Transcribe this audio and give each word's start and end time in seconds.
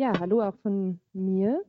Ja, 0.00 0.18
hallo 0.18 0.40
auch 0.40 0.54
von 0.62 0.98
mir. 1.12 1.62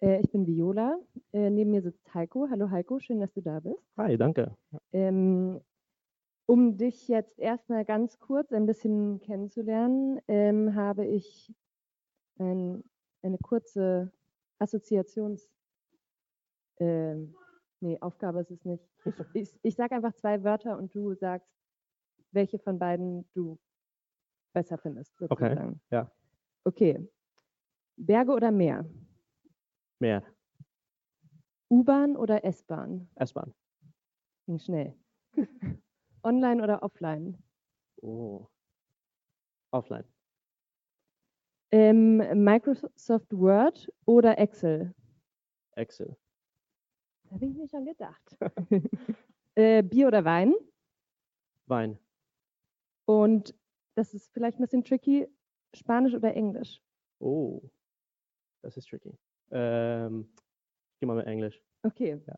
Äh, 0.00 0.18
ich 0.22 0.32
bin 0.32 0.44
Viola. 0.44 0.98
Äh, 1.32 1.50
neben 1.50 1.70
mir 1.70 1.82
sitzt 1.82 2.12
Heiko. 2.12 2.48
Hallo 2.50 2.68
Heiko, 2.68 2.98
schön, 2.98 3.20
dass 3.20 3.32
du 3.32 3.40
da 3.40 3.60
bist. 3.60 3.78
Hi, 3.96 4.18
danke. 4.18 4.56
Ähm, 4.90 5.60
um 6.46 6.76
dich 6.76 7.06
jetzt 7.06 7.38
erstmal 7.38 7.84
ganz 7.84 8.18
kurz 8.18 8.52
ein 8.52 8.66
bisschen 8.66 9.20
kennenzulernen, 9.20 10.20
ähm, 10.26 10.74
habe 10.74 11.06
ich 11.06 11.54
ein, 12.40 12.82
eine 13.22 13.38
kurze 13.38 14.10
Assoziations... 14.58 15.48
ähm, 16.80 17.36
nee, 17.78 17.98
Aufgabe 18.00 18.40
ist 18.40 18.50
es 18.50 18.64
nicht. 18.64 18.82
Ich, 19.04 19.14
ich, 19.34 19.60
ich 19.62 19.76
sage 19.76 19.94
einfach 19.94 20.14
zwei 20.14 20.42
Wörter 20.42 20.76
und 20.76 20.92
du 20.92 21.14
sagst, 21.14 21.48
welche 22.32 22.58
von 22.58 22.80
beiden 22.80 23.28
du 23.32 23.60
besser 24.52 24.76
findest. 24.76 25.12
Okay, 25.22 25.50
Sozusagen. 25.50 25.80
ja. 25.92 26.10
Okay. 26.64 27.08
Berge 27.98 28.32
oder 28.32 28.50
Meer? 28.50 28.88
Mehr. 29.98 30.22
U-Bahn 31.70 32.16
oder 32.16 32.44
S-Bahn? 32.44 33.08
S-Bahn. 33.16 33.52
Ging 34.46 34.58
schnell. 34.58 34.94
Online 36.22 36.62
oder 36.62 36.82
offline? 36.82 37.36
Oh. 38.00 38.46
Offline. 39.72 40.04
Ähm, 41.70 42.16
Microsoft 42.44 43.30
Word 43.32 43.92
oder 44.06 44.38
Excel? 44.38 44.94
Excel. 45.72 46.16
Das 47.24 47.32
habe 47.32 47.46
ich 47.46 47.54
mir 47.54 47.68
schon 47.68 47.84
gedacht. 47.84 48.38
äh, 49.54 49.82
Bier 49.82 50.06
oder 50.06 50.24
Wein? 50.24 50.54
Wein. 51.66 51.98
Und 53.04 53.54
das 53.94 54.14
ist 54.14 54.32
vielleicht 54.32 54.58
ein 54.58 54.62
bisschen 54.62 54.84
tricky. 54.84 55.28
Spanisch 55.74 56.14
oder 56.14 56.34
Englisch? 56.34 56.80
Oh. 57.18 57.60
Das 58.62 58.76
ist 58.76 58.88
tricky. 58.88 59.16
Ähm, 59.50 60.28
ich 60.92 61.00
gehe 61.00 61.06
mal 61.06 61.16
mit 61.16 61.26
Englisch. 61.26 61.62
Okay. 61.82 62.20
Ja. 62.26 62.34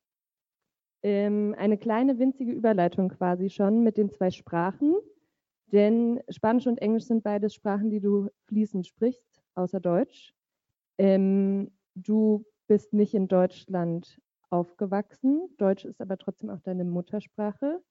Ähm, 1.02 1.54
eine 1.56 1.78
kleine 1.78 2.18
winzige 2.18 2.52
Überleitung 2.52 3.08
quasi 3.08 3.48
schon 3.48 3.82
mit 3.82 3.96
den 3.96 4.10
zwei 4.10 4.30
Sprachen. 4.30 4.96
Denn 5.72 6.20
Spanisch 6.28 6.66
und 6.66 6.78
Englisch 6.78 7.04
sind 7.04 7.22
beides 7.22 7.54
Sprachen, 7.54 7.90
die 7.90 8.00
du 8.00 8.28
fließend 8.46 8.86
sprichst, 8.86 9.42
außer 9.54 9.80
Deutsch. 9.80 10.34
Ähm, 10.98 11.70
du 11.94 12.44
bist 12.66 12.92
nicht 12.92 13.14
in 13.14 13.28
Deutschland 13.28 14.20
aufgewachsen. 14.50 15.48
Deutsch 15.58 15.84
ist 15.84 16.00
aber 16.00 16.18
trotzdem 16.18 16.50
auch 16.50 16.60
deine 16.60 16.84
Muttersprache. 16.84 17.82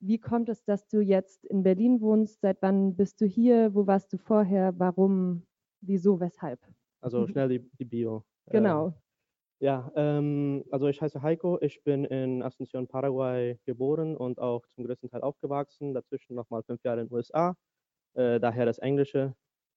Wie 0.00 0.18
kommt 0.18 0.48
es, 0.48 0.64
dass 0.64 0.88
du 0.88 1.00
jetzt 1.00 1.44
in 1.44 1.62
Berlin 1.62 2.00
wohnst? 2.00 2.40
Seit 2.40 2.60
wann 2.62 2.96
bist 2.96 3.20
du 3.20 3.26
hier? 3.26 3.74
Wo 3.74 3.86
warst 3.86 4.12
du 4.12 4.18
vorher? 4.18 4.78
Warum? 4.78 5.46
Wieso? 5.80 6.20
Weshalb? 6.20 6.60
Also 7.04 7.26
Mhm. 7.26 7.28
schnell 7.28 7.48
die, 7.50 7.70
die 7.78 7.84
Bio. 7.84 8.24
Genau. 8.50 8.94
Äh, 9.60 9.66
ja, 9.66 9.92
ähm, 9.96 10.64
also 10.70 10.88
ich 10.88 11.00
heiße 11.02 11.22
Heiko. 11.22 11.58
Ich 11.62 11.84
bin 11.84 12.04
in 12.04 12.42
Asunción, 12.42 12.88
Paraguay 12.88 13.58
geboren 13.66 14.16
und 14.16 14.38
auch 14.40 14.66
zum 14.74 14.84
größten 14.84 15.10
Teil 15.10 15.22
aufgewachsen. 15.22 15.94
Dazwischen 15.94 16.34
nochmal 16.36 16.62
fünf 16.64 16.82
Jahre 16.84 17.02
in 17.02 17.08
den 17.08 17.14
USA. 17.14 17.56
Äh, 18.14 18.40
daher 18.40 18.66
das 18.66 18.78
Englische. 18.78 19.34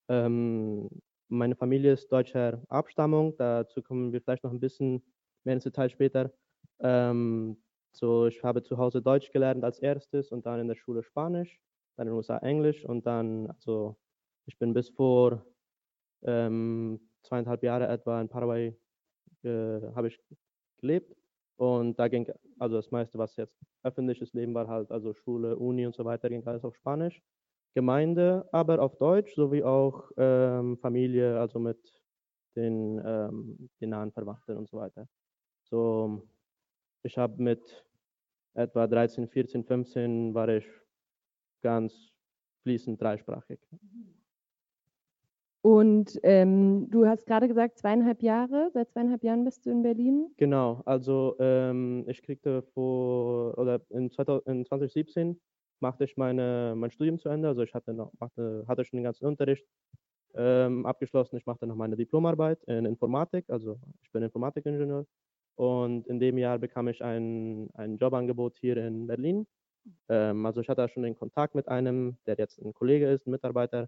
Ähm, 0.08 0.88
meine 1.28 1.56
Familie 1.56 1.92
ist 1.94 2.10
deutscher 2.12 2.62
Abstammung. 2.68 3.36
Dazu 3.38 3.82
kommen 3.82 4.12
wir 4.12 4.20
vielleicht 4.22 4.44
noch 4.44 4.52
ein 4.52 4.60
bisschen 4.60 5.04
mehr 5.44 5.54
ins 5.54 5.64
Detail 5.64 5.90
später. 5.90 6.32
Ähm, 6.80 7.62
so, 7.92 8.26
ich 8.26 8.42
habe 8.44 8.62
zu 8.62 8.78
Hause 8.78 9.02
Deutsch 9.02 9.30
gelernt 9.32 9.64
als 9.64 9.78
erstes 9.80 10.32
und 10.32 10.46
dann 10.46 10.60
in 10.60 10.68
der 10.68 10.76
Schule 10.76 11.02
Spanisch, 11.02 11.60
dann 11.96 12.06
in 12.06 12.12
den 12.12 12.16
USA 12.16 12.38
Englisch 12.38 12.84
und 12.84 13.06
dann, 13.06 13.48
also 13.50 13.96
ich 14.46 14.58
bin 14.58 14.74
bis 14.74 14.90
vor 14.90 15.44
ähm, 16.22 17.07
zweieinhalb 17.22 17.62
Jahre 17.62 17.88
etwa 17.88 18.20
in 18.20 18.28
Paraguay 18.28 18.76
äh, 19.42 19.80
habe 19.94 20.08
ich 20.08 20.20
gelebt 20.78 21.14
und 21.56 21.98
da 21.98 22.08
ging 22.08 22.26
also 22.58 22.76
das 22.76 22.90
meiste, 22.90 23.18
was 23.18 23.36
jetzt 23.36 23.58
öffentliches 23.82 24.32
Leben 24.32 24.54
war, 24.54 24.68
halt 24.68 24.90
also 24.90 25.12
Schule, 25.12 25.56
Uni 25.56 25.86
und 25.86 25.94
so 25.94 26.04
weiter, 26.04 26.28
ging 26.28 26.46
alles 26.46 26.64
auf 26.64 26.76
Spanisch. 26.76 27.20
Gemeinde 27.74 28.48
aber 28.52 28.80
auf 28.80 28.96
Deutsch, 28.96 29.34
sowie 29.34 29.62
auch 29.62 30.10
ähm, 30.16 30.78
Familie, 30.78 31.38
also 31.38 31.58
mit 31.58 31.78
den, 32.56 33.00
ähm, 33.04 33.70
den 33.80 33.90
nahen 33.90 34.12
Verwandten 34.12 34.56
und 34.56 34.68
so 34.68 34.78
weiter. 34.78 35.08
So, 35.64 36.28
ich 37.02 37.18
habe 37.18 37.42
mit 37.42 37.84
etwa 38.54 38.86
13, 38.86 39.28
14, 39.28 39.64
15 39.64 40.34
war 40.34 40.48
ich 40.48 40.66
ganz 41.62 42.12
fließend 42.62 43.00
dreisprachig. 43.00 43.60
Und 45.68 46.18
ähm, 46.22 46.88
du 46.88 47.06
hast 47.06 47.26
gerade 47.26 47.46
gesagt, 47.46 47.76
zweieinhalb 47.76 48.22
Jahre, 48.22 48.70
seit 48.72 48.88
zweieinhalb 48.88 49.22
Jahren 49.22 49.44
bist 49.44 49.66
du 49.66 49.70
in 49.70 49.82
Berlin. 49.82 50.32
Genau, 50.38 50.80
also 50.86 51.36
ähm, 51.40 52.06
ich 52.08 52.22
kriegte 52.22 52.62
vor, 52.72 53.58
oder 53.58 53.82
in, 53.90 54.10
2000, 54.10 54.46
in 54.46 54.64
2017 54.64 55.38
machte 55.80 56.04
ich 56.04 56.16
meine, 56.16 56.72
mein 56.74 56.90
Studium 56.90 57.18
zu 57.18 57.28
Ende, 57.28 57.48
also 57.48 57.60
ich 57.60 57.74
hatte, 57.74 57.92
noch, 57.92 58.10
machte, 58.18 58.64
hatte 58.66 58.82
schon 58.86 58.96
den 58.96 59.04
ganzen 59.04 59.26
Unterricht 59.26 59.66
ähm, 60.34 60.86
abgeschlossen, 60.86 61.36
ich 61.36 61.44
machte 61.44 61.66
noch 61.66 61.76
meine 61.76 61.96
Diplomarbeit 61.96 62.64
in 62.64 62.86
Informatik, 62.86 63.44
also 63.50 63.78
ich 64.00 64.10
bin 64.10 64.22
Informatikingenieur. 64.22 65.04
Und 65.56 66.06
in 66.06 66.18
dem 66.18 66.38
Jahr 66.38 66.58
bekam 66.58 66.88
ich 66.88 67.04
ein, 67.04 67.68
ein 67.74 67.98
Jobangebot 67.98 68.56
hier 68.56 68.78
in 68.78 69.06
Berlin. 69.06 69.46
Ähm, 70.08 70.46
also 70.46 70.62
ich 70.62 70.68
hatte 70.70 70.88
schon 70.88 71.02
den 71.02 71.14
Kontakt 71.14 71.54
mit 71.54 71.68
einem, 71.68 72.16
der 72.24 72.36
jetzt 72.38 72.58
ein 72.58 72.72
Kollege 72.72 73.10
ist, 73.10 73.26
ein 73.26 73.32
Mitarbeiter, 73.32 73.86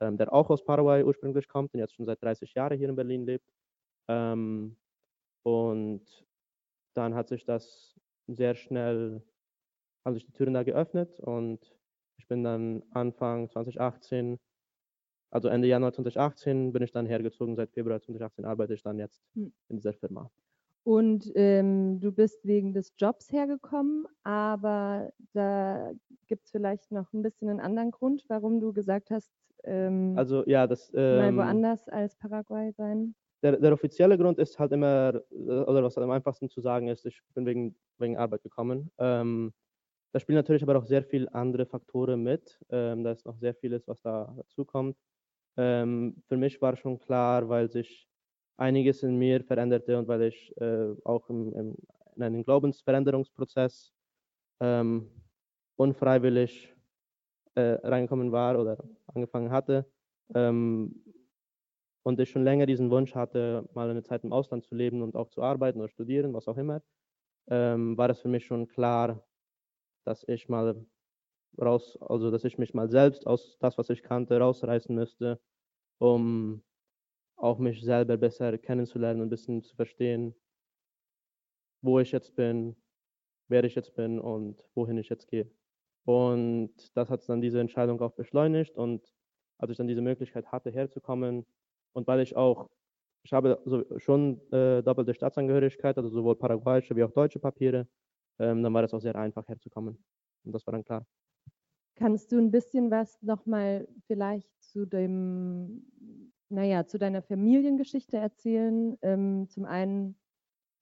ähm, 0.00 0.16
der 0.18 0.32
auch 0.32 0.50
aus 0.50 0.64
Paraguay 0.64 1.02
ursprünglich 1.04 1.48
kommt 1.48 1.74
und 1.74 1.80
jetzt 1.80 1.94
schon 1.94 2.06
seit 2.06 2.22
30 2.22 2.54
Jahren 2.54 2.78
hier 2.78 2.88
in 2.88 2.96
Berlin 2.96 3.26
lebt. 3.26 3.52
Ähm, 4.08 4.76
und 5.44 6.26
dann 6.94 7.14
hat 7.14 7.28
sich 7.28 7.44
das 7.44 8.00
sehr 8.28 8.54
schnell, 8.54 9.22
haben 10.04 10.14
sich 10.14 10.26
die 10.26 10.32
Türen 10.32 10.54
da 10.54 10.62
geöffnet 10.64 11.20
und 11.20 11.76
ich 12.18 12.28
bin 12.28 12.44
dann 12.44 12.82
Anfang 12.92 13.48
2018, 13.50 14.38
also 15.30 15.48
Ende 15.48 15.68
Januar 15.68 15.92
2018, 15.92 16.72
bin 16.72 16.82
ich 16.82 16.92
dann 16.92 17.06
hergezogen. 17.06 17.56
Seit 17.56 17.72
Februar 17.72 18.00
2018 18.00 18.44
arbeite 18.44 18.74
ich 18.74 18.82
dann 18.82 18.98
jetzt 18.98 19.22
Hm. 19.34 19.50
in 19.68 19.76
dieser 19.76 19.94
Firma. 19.94 20.30
Und 20.84 21.30
ähm, 21.34 22.00
du 22.00 22.10
bist 22.12 22.44
wegen 22.46 22.72
des 22.72 22.94
Jobs 22.98 23.30
hergekommen, 23.32 24.06
aber 24.22 25.12
da 25.32 25.92
gibt 26.26 26.46
es 26.46 26.50
vielleicht 26.50 26.90
noch 26.90 27.12
ein 27.12 27.22
bisschen 27.22 27.48
einen 27.50 27.60
anderen 27.60 27.90
Grund, 27.90 28.24
warum 28.28 28.60
du 28.60 28.72
gesagt 28.72 29.10
hast, 29.10 29.30
ähm, 29.64 30.14
Also 30.16 30.44
ja, 30.46 30.66
das 30.66 30.92
mal 30.92 31.28
ähm, 31.28 31.36
woanders 31.36 31.88
als 31.88 32.16
Paraguay 32.16 32.72
sein. 32.72 33.14
der, 33.42 33.56
der 33.58 33.72
offizielle 33.72 34.18
Grund 34.18 34.38
ist 34.38 34.58
halt 34.58 34.72
immer, 34.72 35.22
äh, 35.30 35.34
oder 35.34 35.82
was 35.82 35.96
halt 35.96 36.04
am 36.04 36.10
einfachsten 36.10 36.48
zu 36.48 36.60
sagen 36.60 36.88
ist, 36.88 37.06
ich 37.06 37.22
bin 37.34 37.46
wegen, 37.46 37.76
wegen 37.98 38.16
Arbeit 38.16 38.42
gekommen. 38.42 38.90
Ähm, 38.98 39.52
da 40.12 40.20
spielen 40.20 40.36
natürlich 40.36 40.62
aber 40.62 40.76
auch 40.78 40.84
sehr 40.86 41.04
viele 41.04 41.32
andere 41.34 41.66
Faktoren 41.66 42.22
mit. 42.22 42.58
Ähm, 42.70 43.04
da 43.04 43.12
ist 43.12 43.26
noch 43.26 43.38
sehr 43.38 43.54
vieles, 43.54 43.86
was 43.88 44.00
da 44.02 44.34
dazu 44.36 44.64
kommt. 44.64 44.96
Ähm, 45.56 46.22
für 46.28 46.36
mich 46.36 46.60
war 46.62 46.76
schon 46.76 46.98
klar, 46.98 47.48
weil 47.48 47.70
sich 47.70 48.08
einiges 48.56 49.02
in 49.02 49.16
mir 49.18 49.42
veränderte 49.44 49.98
und 49.98 50.08
weil 50.08 50.22
ich 50.22 50.54
äh, 50.60 50.94
auch 51.04 51.28
im, 51.30 51.52
im, 51.54 51.76
in 52.16 52.22
einen 52.22 52.42
Glaubensveränderungsprozess 52.44 53.92
ähm, 54.60 55.10
unfreiwillig 55.76 56.74
äh, 57.54 57.78
reingekommen 57.86 58.32
war 58.32 58.58
oder 58.60 58.78
angefangen 59.06 59.50
hatte. 59.50 59.86
Ähm, 60.34 61.04
und 62.02 62.18
ich 62.20 62.30
schon 62.30 62.44
länger 62.44 62.66
diesen 62.66 62.90
Wunsch 62.90 63.14
hatte, 63.14 63.68
mal 63.74 63.90
eine 63.90 64.02
Zeit 64.02 64.24
im 64.24 64.32
Ausland 64.32 64.64
zu 64.64 64.74
leben 64.74 65.02
und 65.02 65.16
auch 65.16 65.28
zu 65.28 65.42
arbeiten 65.42 65.78
oder 65.80 65.88
studieren, 65.88 66.32
was 66.34 66.48
auch 66.48 66.56
immer, 66.56 66.82
ähm, 67.48 67.96
war 67.98 68.10
es 68.10 68.20
für 68.20 68.28
mich 68.28 68.46
schon 68.46 68.68
klar, 68.68 69.26
dass 70.04 70.24
ich 70.28 70.48
mal 70.48 70.86
raus, 71.60 71.98
also 72.02 72.30
dass 72.30 72.44
ich 72.44 72.58
mich 72.58 72.74
mal 72.74 72.90
selbst 72.90 73.26
aus 73.26 73.58
das, 73.60 73.78
was 73.78 73.90
ich 73.90 74.02
kannte, 74.02 74.38
rausreißen 74.38 74.94
müsste, 74.94 75.40
um 75.98 76.62
auch 77.36 77.58
mich 77.58 77.82
selber 77.82 78.16
besser 78.18 78.58
kennenzulernen 78.58 79.20
und 79.22 79.28
ein 79.28 79.30
bisschen 79.30 79.62
zu 79.62 79.76
verstehen, 79.76 80.34
wo 81.82 81.98
ich 82.00 82.10
jetzt 82.12 82.34
bin, 82.36 82.76
wer 83.48 83.64
ich 83.64 83.74
jetzt 83.74 83.94
bin 83.94 84.18
und 84.20 84.64
wohin 84.74 84.98
ich 84.98 85.08
jetzt 85.10 85.28
gehe. 85.28 85.50
Und 86.04 86.74
das 86.96 87.10
hat 87.10 87.28
dann 87.28 87.40
diese 87.40 87.60
Entscheidung 87.60 88.00
auch 88.00 88.12
beschleunigt 88.12 88.76
und 88.76 89.12
als 89.58 89.70
ich 89.72 89.76
dann 89.76 89.88
diese 89.88 90.00
Möglichkeit 90.02 90.46
hatte, 90.52 90.70
herzukommen 90.70 91.46
und 91.92 92.06
weil 92.06 92.20
ich 92.20 92.36
auch, 92.36 92.70
ich 93.24 93.32
habe 93.32 93.60
so 93.66 93.84
schon 93.98 94.40
äh, 94.52 94.82
doppelte 94.82 95.14
Staatsangehörigkeit, 95.14 95.96
also 95.98 96.08
sowohl 96.10 96.36
paraguayische 96.36 96.96
wie 96.96 97.04
auch 97.04 97.12
deutsche 97.12 97.38
Papiere, 97.38 97.88
ähm, 98.38 98.62
dann 98.62 98.72
war 98.74 98.82
es 98.84 98.94
auch 98.94 99.00
sehr 99.00 99.16
einfach 99.16 99.46
herzukommen. 99.48 100.02
Und 100.44 100.52
das 100.54 100.66
war 100.66 100.72
dann 100.72 100.84
klar. 100.84 101.06
Kannst 101.96 102.32
du 102.32 102.38
ein 102.38 102.50
bisschen 102.50 102.90
was 102.90 103.20
nochmal 103.22 103.86
vielleicht 104.06 104.50
zu 104.62 104.86
dem, 104.86 106.32
naja, 106.48 106.86
zu 106.86 106.98
deiner 106.98 107.22
Familiengeschichte 107.22 108.16
erzählen? 108.16 108.96
Ähm, 109.02 109.48
zum 109.48 109.66
einen 109.66 110.16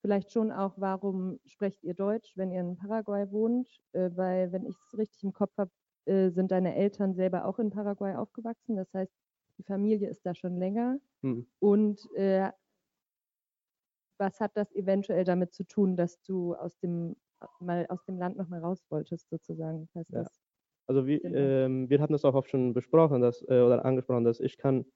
vielleicht 0.01 0.33
schon 0.33 0.53
auch, 0.53 0.75
warum 0.79 1.41
sprecht 1.47 1.85
ihr 1.85 1.95
Deutsch, 1.95 2.37
wenn 2.37 2.51
ihr 2.53 2.61
in 2.61 2.77
Paraguay 2.77 3.31
wohnt? 3.31 3.69
Äh, 3.93 4.11
weil, 4.15 4.53
wenn 4.53 4.65
ich 4.67 4.77
es 4.77 4.99
richtig 4.99 5.23
im 5.25 5.33
Kopf 5.33 5.57
habe, 5.59 5.71
äh, 6.07 6.31
sind 6.31 6.51
deine 6.51 6.75
Eltern 6.77 7.15
selber 7.15 7.45
auch 7.47 7.59
in 7.59 7.71
Paraguay 7.71 8.15
aufgewachsen. 8.17 8.77
Das 8.77 8.93
heißt, 8.95 9.13
die 9.59 9.65
Familie 9.65 10.09
ist 10.09 10.25
da 10.27 10.35
schon 10.35 10.59
länger. 10.59 10.99
Hm. 11.23 11.49
Und 11.61 12.11
äh, 12.17 12.53
was 14.19 14.41
hat 14.41 14.57
das 14.57 14.73
eventuell 14.75 15.25
damit 15.25 15.55
zu 15.55 15.65
tun, 15.65 15.97
dass 15.97 16.21
du 16.23 16.55
aus 16.55 16.79
dem 16.79 17.17
mal 17.61 17.87
aus 17.89 18.05
dem 18.05 18.19
Land 18.19 18.37
noch 18.37 18.49
mal 18.49 18.61
raus 18.61 18.85
wolltest, 18.91 19.31
sozusagen? 19.31 19.89
Heißt 19.95 20.13
Ja. 20.13 20.29
Also 20.87 21.07
wir, 21.07 21.23
ähm, 21.25 21.91
wir 21.91 22.01
hatten 22.01 22.15
das 22.15 22.25
auch 22.25 22.35
oft 22.35 22.49
schon 22.51 22.73
besprochen, 22.73 23.21
dass, 23.21 23.43
äh, 23.43 23.61
oder 23.61 23.85
angesprochen, 23.85 24.25
dass 24.25 24.41
ich 24.41 24.57
kann 24.59 24.87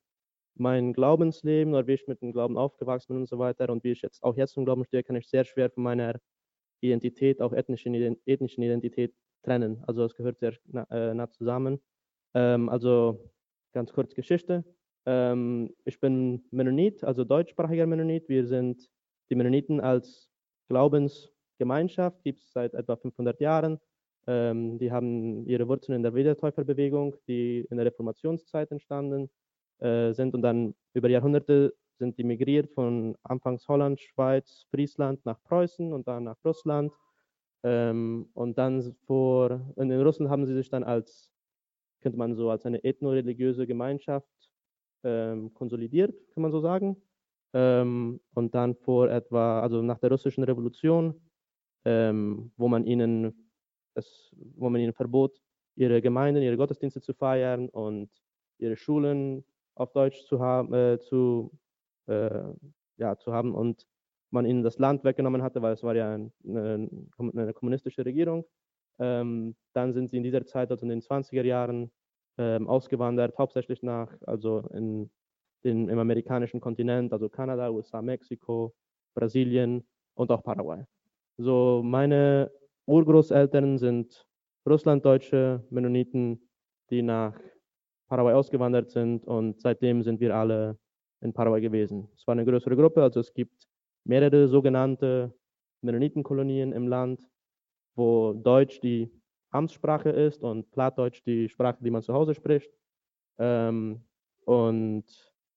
mein 0.54 0.93
Glaubensleben 0.93 1.75
oder 1.75 1.87
wie 1.87 1.94
ich 1.94 2.06
mit 2.06 2.20
dem 2.22 2.32
Glauben 2.32 2.56
aufgewachsen 2.56 3.14
bin 3.14 3.22
und 3.22 3.28
so 3.28 3.38
weiter 3.38 3.70
und 3.70 3.84
wie 3.84 3.93
ich 3.93 4.02
jetzt 4.02 4.22
auch 4.22 4.37
jetzt 4.37 4.56
im 4.56 4.64
Glauben 4.64 4.84
stehe, 4.84 5.02
kann 5.02 5.16
ich 5.16 5.28
sehr 5.28 5.44
schwer 5.44 5.70
von 5.70 5.82
meiner 5.82 6.19
Identität, 6.81 7.40
auch 7.40 7.52
ethnischen, 7.52 7.94
ethnischen 8.26 8.62
Identität 8.62 9.14
trennen. 9.43 9.82
Also 9.87 10.04
es 10.04 10.14
gehört 10.14 10.38
sehr 10.38 10.54
nah, 10.66 10.87
äh, 10.90 11.14
nah 11.14 11.31
zusammen. 11.31 11.81
Ähm, 12.34 12.69
also 12.69 13.31
ganz 13.72 13.93
kurz 13.93 14.14
Geschichte. 14.14 14.64
Ähm, 15.06 15.75
ich 15.84 16.00
bin 16.00 16.44
Mennonit, 16.50 17.05
also 17.05 17.25
deutschsprachiger 17.25 17.87
Mennonit. 17.87 18.28
Wir 18.28 18.46
sind 18.46 18.88
die 19.31 19.34
Mennoniten 19.34 19.81
als 19.81 20.28
Glaubensgemeinschaft, 20.69 22.22
gibt 22.22 22.40
es 22.40 22.52
seit 22.52 22.75
etwa 22.75 22.96
500 22.96 23.40
Jahren. 23.40 23.78
Ähm, 24.26 24.78
die 24.78 24.93
haben 24.93 25.46
ihre 25.46 25.66
Wurzeln 25.66 25.96
in 25.96 26.02
der 26.02 26.14
Wiedertäuferbewegung, 26.14 27.16
die 27.26 27.66
in 27.70 27.76
der 27.76 27.87
Reformationszeit 27.87 28.70
entstanden 28.70 29.31
äh, 29.78 30.12
sind 30.12 30.34
und 30.34 30.42
dann 30.42 30.74
über 30.94 31.08
Jahrhunderte 31.08 31.74
sind 31.98 32.19
die 32.19 32.24
migriert 32.24 32.70
von 32.70 33.16
anfangs 33.22 33.69
Holland, 33.69 34.00
Schweiz, 34.00 34.66
Friesland 34.70 35.24
nach 35.24 35.40
Preußen 35.44 35.92
und 35.92 36.08
dann 36.08 36.24
nach 36.24 36.36
Russland. 36.44 36.92
Ähm, 37.64 38.28
und 38.34 38.58
dann 38.58 38.94
vor, 39.06 39.60
in 39.76 39.92
Russland 39.92 40.30
haben 40.30 40.46
sie 40.46 40.54
sich 40.54 40.69
dann 40.69 40.82
als, 40.82 41.30
könnte 42.00 42.19
man 42.19 42.34
so 42.34 42.50
als 42.50 42.66
eine 42.66 42.82
ethno-religiöse 42.82 43.66
Gemeinschaft 43.66 44.28
ähm, 45.04 45.54
konsolidiert, 45.54 46.14
kann 46.34 46.42
man 46.42 46.50
so 46.50 46.60
sagen. 46.60 46.96
Ähm, 47.54 48.20
und 48.34 48.54
dann 48.54 48.74
vor 48.74 49.08
etwa, 49.10 49.60
also 49.60 49.82
nach 49.82 49.98
der 49.98 50.10
russischen 50.10 50.42
Revolution, 50.42 51.20
ähm, 51.84 52.52
wo 52.56 52.69
man 52.69 52.84
ihnen 52.84 53.50
das, 53.94 54.34
wo 54.56 54.70
man 54.70 54.80
ihnen 54.80 54.94
verbot, 54.94 55.40
ihre 55.76 56.00
Gemeinden, 56.00 56.42
ihre 56.42 56.56
Gottesdienste 56.56 57.00
zu 57.00 57.14
feiern 57.14 57.69
und 57.69 58.10
ihre 58.58 58.76
Schulen 58.76 59.44
auf 59.74 59.92
Deutsch 59.92 60.24
zu 60.26 60.40
haben, 60.40 60.72
äh, 60.72 60.98
zu, 60.98 61.50
äh, 62.06 62.42
ja, 62.96 63.16
zu 63.16 63.32
haben 63.32 63.54
und 63.54 63.86
man 64.30 64.46
ihnen 64.46 64.62
das 64.62 64.78
Land 64.78 65.04
weggenommen 65.04 65.42
hatte, 65.42 65.62
weil 65.62 65.74
es 65.74 65.82
war 65.82 65.94
ja 65.94 66.14
ein, 66.14 66.32
eine, 66.46 66.88
eine 67.19 67.52
kommunistische 67.52 68.04
Regierung. 68.04 68.44
Ähm, 68.98 69.56
dann 69.74 69.92
sind 69.92 70.08
sie 70.10 70.16
in 70.16 70.22
dieser 70.22 70.44
Zeit, 70.44 70.70
also 70.70 70.84
in 70.84 70.90
den 70.90 71.00
20er 71.00 71.44
Jahren, 71.44 71.90
ähm, 72.38 72.66
ausgewandert, 72.66 73.36
hauptsächlich 73.36 73.82
nach, 73.82 74.10
also 74.26 74.60
in 74.72 75.10
den, 75.64 75.88
im 75.88 75.98
amerikanischen 75.98 76.60
Kontinent, 76.60 77.12
also 77.12 77.28
Kanada, 77.28 77.70
USA, 77.70 78.00
Mexiko, 78.00 78.74
Brasilien 79.14 79.86
und 80.14 80.30
auch 80.30 80.42
Paraguay. 80.42 80.84
So, 81.36 81.82
meine 81.84 82.50
Urgroßeltern 82.86 83.78
sind 83.78 84.26
russlanddeutsche 84.66 85.64
Mennoniten, 85.70 86.48
die 86.90 87.02
nach 87.02 87.38
Paraguay 88.12 88.35
ausgewandert 88.35 88.91
sind 88.91 89.25
und 89.25 89.59
seitdem 89.62 90.03
sind 90.03 90.20
wir 90.20 90.37
alle 90.37 90.79
in 91.23 91.32
Paraguay 91.32 91.62
gewesen. 91.62 92.11
Es 92.14 92.26
war 92.26 92.32
eine 92.32 92.44
größere 92.44 92.76
Gruppe, 92.76 93.03
also 93.03 93.20
es 93.20 93.32
gibt 93.32 93.67
mehrere 94.05 94.49
sogenannte 94.49 95.32
Mennonitenkolonien 95.81 96.73
im 96.73 96.88
Land, 96.88 97.26
wo 97.97 98.35
Deutsch 98.35 98.81
die 98.81 99.11
Amtssprache 99.49 100.11
ist 100.11 100.43
und 100.43 100.70
Plattdeutsch 100.73 101.23
die 101.25 101.49
Sprache, 101.49 101.79
die 101.82 101.91
man 101.91 102.03
zu 102.03 102.12
Hause 102.12 102.35
spricht. 102.35 102.70
Ähm, 103.38 104.05
und 104.44 105.06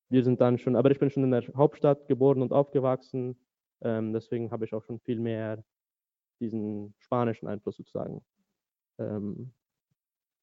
wir 0.08 0.24
sind 0.24 0.40
dann 0.40 0.58
schon, 0.58 0.78
aber 0.78 0.92
ich 0.92 1.00
bin 1.00 1.10
schon 1.10 1.26
in 1.26 1.32
der 1.32 1.44
Hauptstadt 1.58 2.08
geboren 2.08 2.42
und 2.42 2.54
aufgewachsen, 2.54 3.38
ähm, 3.82 4.14
deswegen 4.14 4.52
habe 4.52 4.64
ich 4.64 4.74
auch 4.74 4.84
schon 4.86 5.02
viel 5.02 5.20
mehr 5.20 5.62
diesen 6.40 6.96
spanischen 7.00 7.50
Einfluss 7.50 7.76
sozusagen. 7.76 8.24
Ähm, 8.98 9.52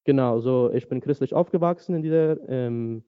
genau, 0.04 0.40
so 0.40 0.70
ich 0.72 0.88
bin 0.88 1.00
christlich 1.00 1.34
aufgewachsen 1.34 1.94
in 1.94 2.02
dieser, 2.02 2.48
ähm, 2.48 3.04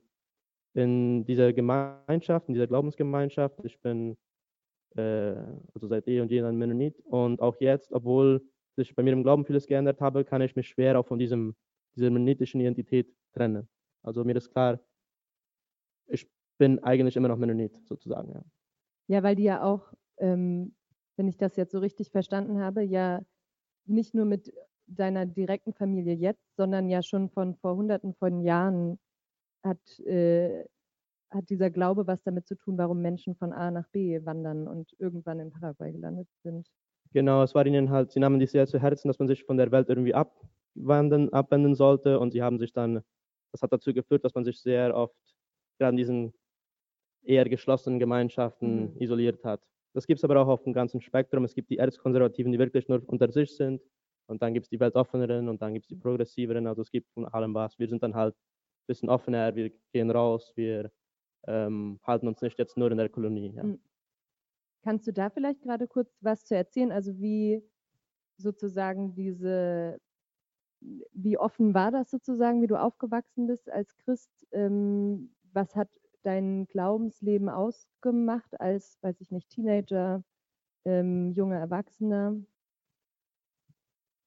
in 0.74 1.24
dieser 1.24 1.52
Gemeinschaft, 1.52 2.48
in 2.48 2.54
dieser 2.54 2.66
Glaubensgemeinschaft. 2.66 3.64
Ich 3.64 3.80
bin 3.80 4.16
äh, 4.96 5.34
also 5.74 5.86
seit 5.86 6.08
eh 6.08 6.20
und 6.20 6.30
je 6.30 6.42
ein 6.42 6.56
Mennonit 6.56 7.00
und 7.00 7.40
auch 7.40 7.56
jetzt, 7.60 7.92
obwohl 7.92 8.42
sich 8.76 8.94
bei 8.94 9.02
mir 9.02 9.12
im 9.12 9.22
Glauben 9.22 9.44
vieles 9.44 9.66
geändert 9.66 10.00
habe, 10.00 10.24
kann 10.24 10.42
ich 10.42 10.56
mich 10.56 10.68
schwer 10.68 10.98
auch 10.98 11.06
von 11.06 11.18
diesem, 11.18 11.54
dieser 11.94 12.10
mennonitischen 12.10 12.60
Identität 12.60 13.12
trennen. 13.32 13.68
Also 14.02 14.24
mir 14.24 14.36
ist 14.36 14.50
klar, 14.50 14.80
ich 16.06 16.28
bin 16.58 16.78
eigentlich 16.80 17.16
immer 17.16 17.28
noch 17.28 17.38
Mennonit 17.38 17.76
sozusagen. 17.86 18.32
Ja. 18.32 18.44
Ja, 19.06 19.22
weil 19.22 19.36
die 19.36 19.44
ja 19.44 19.62
auch, 19.62 19.92
ähm, 20.18 20.74
wenn 21.16 21.28
ich 21.28 21.36
das 21.36 21.56
jetzt 21.56 21.72
so 21.72 21.78
richtig 21.78 22.10
verstanden 22.10 22.60
habe, 22.60 22.82
ja 22.82 23.20
nicht 23.86 24.14
nur 24.14 24.24
mit 24.24 24.52
deiner 24.86 25.26
direkten 25.26 25.72
Familie 25.74 26.14
jetzt, 26.14 26.56
sondern 26.56 26.88
ja 26.88 27.02
schon 27.02 27.30
von 27.30 27.54
vor 27.56 27.76
hunderten 27.76 28.14
von 28.14 28.42
Jahren 28.42 28.98
hat, 29.64 29.98
äh, 30.00 30.64
hat 31.30 31.50
dieser 31.50 31.70
Glaube 31.70 32.06
was 32.06 32.22
damit 32.24 32.46
zu 32.46 32.56
tun, 32.56 32.78
warum 32.78 33.02
Menschen 33.02 33.36
von 33.36 33.52
A 33.52 33.70
nach 33.70 33.88
B 33.88 34.24
wandern 34.24 34.68
und 34.68 34.94
irgendwann 34.98 35.40
in 35.40 35.50
Paraguay 35.52 35.92
gelandet 35.92 36.28
sind. 36.42 36.68
Genau, 37.12 37.42
es 37.42 37.54
war 37.54 37.64
ihnen 37.66 37.90
halt, 37.90 38.10
sie 38.12 38.20
nahmen 38.20 38.40
dies 38.40 38.52
sehr 38.52 38.66
zu 38.66 38.80
Herzen, 38.80 39.08
dass 39.08 39.18
man 39.18 39.28
sich 39.28 39.44
von 39.44 39.56
der 39.56 39.70
Welt 39.70 39.88
irgendwie 39.88 40.14
abwenden, 40.14 41.32
abwenden 41.32 41.74
sollte 41.74 42.18
und 42.18 42.32
sie 42.32 42.42
haben 42.42 42.58
sich 42.58 42.72
dann, 42.72 43.02
das 43.52 43.62
hat 43.62 43.72
dazu 43.72 43.94
geführt, 43.94 44.24
dass 44.24 44.34
man 44.34 44.44
sich 44.44 44.60
sehr 44.60 44.94
oft 44.96 45.14
gerade 45.78 45.90
in 45.92 45.96
diesen 45.96 46.34
eher 47.24 47.48
geschlossenen 47.48 47.98
Gemeinschaften 48.00 48.92
Mhm. 48.94 49.00
isoliert 49.00 49.44
hat. 49.44 49.62
Das 49.94 50.06
gibt 50.06 50.18
es 50.20 50.24
aber 50.24 50.40
auch 50.40 50.48
auf 50.48 50.64
dem 50.64 50.72
ganzen 50.72 51.00
Spektrum. 51.00 51.44
Es 51.44 51.54
gibt 51.54 51.70
die 51.70 51.78
Erzkonservativen, 51.78 52.52
die 52.52 52.58
wirklich 52.58 52.88
nur 52.88 53.02
unter 53.08 53.30
sich 53.32 53.56
sind 53.56 53.82
und 54.26 54.42
dann 54.42 54.54
gibt 54.54 54.66
es 54.66 54.70
die 54.70 54.80
weltoffeneren 54.80 55.48
und 55.48 55.62
dann 55.62 55.74
gibt 55.74 55.84
es 55.84 55.88
die 55.88 55.96
progressiveren, 55.96 56.66
also 56.66 56.82
es 56.82 56.90
gibt 56.90 57.10
von 57.12 57.26
allem 57.26 57.54
was. 57.54 57.78
Wir 57.78 57.88
sind 57.88 58.02
dann 58.02 58.14
halt 58.14 58.34
ein 58.34 58.86
bisschen 58.86 59.08
offener, 59.08 59.54
wir 59.54 59.70
gehen 59.92 60.10
raus, 60.10 60.52
wir 60.56 60.90
ähm, 61.46 62.00
halten 62.02 62.28
uns 62.28 62.40
nicht 62.40 62.58
jetzt 62.58 62.76
nur 62.76 62.90
in 62.90 62.98
der 62.98 63.08
Kolonie. 63.08 63.52
Ja. 63.54 63.64
Mhm. 63.64 63.80
Kannst 64.82 65.06
du 65.06 65.12
da 65.12 65.30
vielleicht 65.30 65.62
gerade 65.62 65.86
kurz 65.88 66.14
was 66.20 66.44
zu 66.44 66.54
erzählen? 66.54 66.92
Also 66.92 67.18
wie 67.18 67.62
sozusagen 68.36 69.14
diese, 69.14 69.98
wie 70.80 71.38
offen 71.38 71.72
war 71.72 71.90
das 71.90 72.10
sozusagen, 72.10 72.60
wie 72.60 72.66
du 72.66 72.78
aufgewachsen 72.78 73.46
bist 73.46 73.70
als 73.70 73.96
Christ? 73.96 74.30
Ähm, 74.52 75.34
was 75.52 75.74
hat 75.74 75.88
dein 76.22 76.66
Glaubensleben 76.66 77.48
ausgemacht 77.48 78.60
als, 78.60 78.98
weiß 79.02 79.20
ich 79.20 79.30
nicht, 79.30 79.48
Teenager, 79.48 80.22
ähm, 80.84 81.32
junger 81.32 81.58
Erwachsener? 81.58 82.36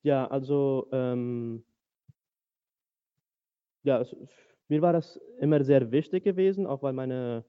Ja, 0.04 0.28
also 0.28 0.88
ähm, 0.92 1.64
ja, 3.84 4.02
es, 4.02 4.16
mir 4.68 4.82
war 4.82 4.94
das 4.94 5.20
immer 5.40 5.64
sehr 5.64 5.92
wichtig 5.92 6.24
gewesen, 6.24 6.66
auch 6.68 6.84
weil 6.84 6.94
meine, 6.94 7.46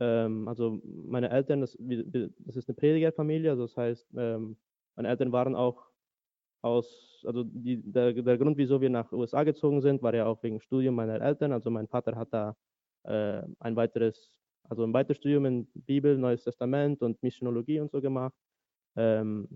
ähm, 0.00 0.48
also 0.48 0.80
meine 0.84 1.30
Eltern, 1.30 1.60
das, 1.60 1.76
das 1.78 2.56
ist 2.56 2.68
eine 2.68 2.76
Predigerfamilie, 2.76 3.50
also 3.50 3.62
das 3.64 3.76
heißt, 3.76 4.08
ähm, 4.16 4.56
meine 4.96 5.08
Eltern 5.08 5.32
waren 5.32 5.54
auch 5.56 5.92
aus, 6.62 7.22
also 7.26 7.44
die, 7.44 7.82
der, 7.82 8.12
der 8.14 8.38
Grund, 8.38 8.56
wieso 8.58 8.80
wir 8.80 8.90
nach 8.90 9.12
USA 9.12 9.42
gezogen 9.44 9.80
sind, 9.80 10.02
war 10.02 10.14
ja 10.14 10.26
auch 10.26 10.42
wegen 10.42 10.60
Studium 10.60 10.94
meiner 10.94 11.20
Eltern. 11.20 11.52
Also 11.52 11.70
mein 11.70 11.88
Vater 11.88 12.16
hat 12.16 12.32
da 12.32 12.56
äh, 13.04 13.42
ein 13.60 13.76
weiteres, 13.76 14.38
also 14.64 14.84
ein 14.84 14.92
weiteres 14.92 15.18
Studium 15.18 15.44
in 15.46 15.66
Bibel, 15.74 16.16
Neues 16.18 16.44
Testament 16.44 17.02
und 17.02 17.22
Missionologie 17.22 17.80
und 17.80 17.90
so 17.90 18.00
gemacht. 18.00 18.34
Ähm, 18.96 19.48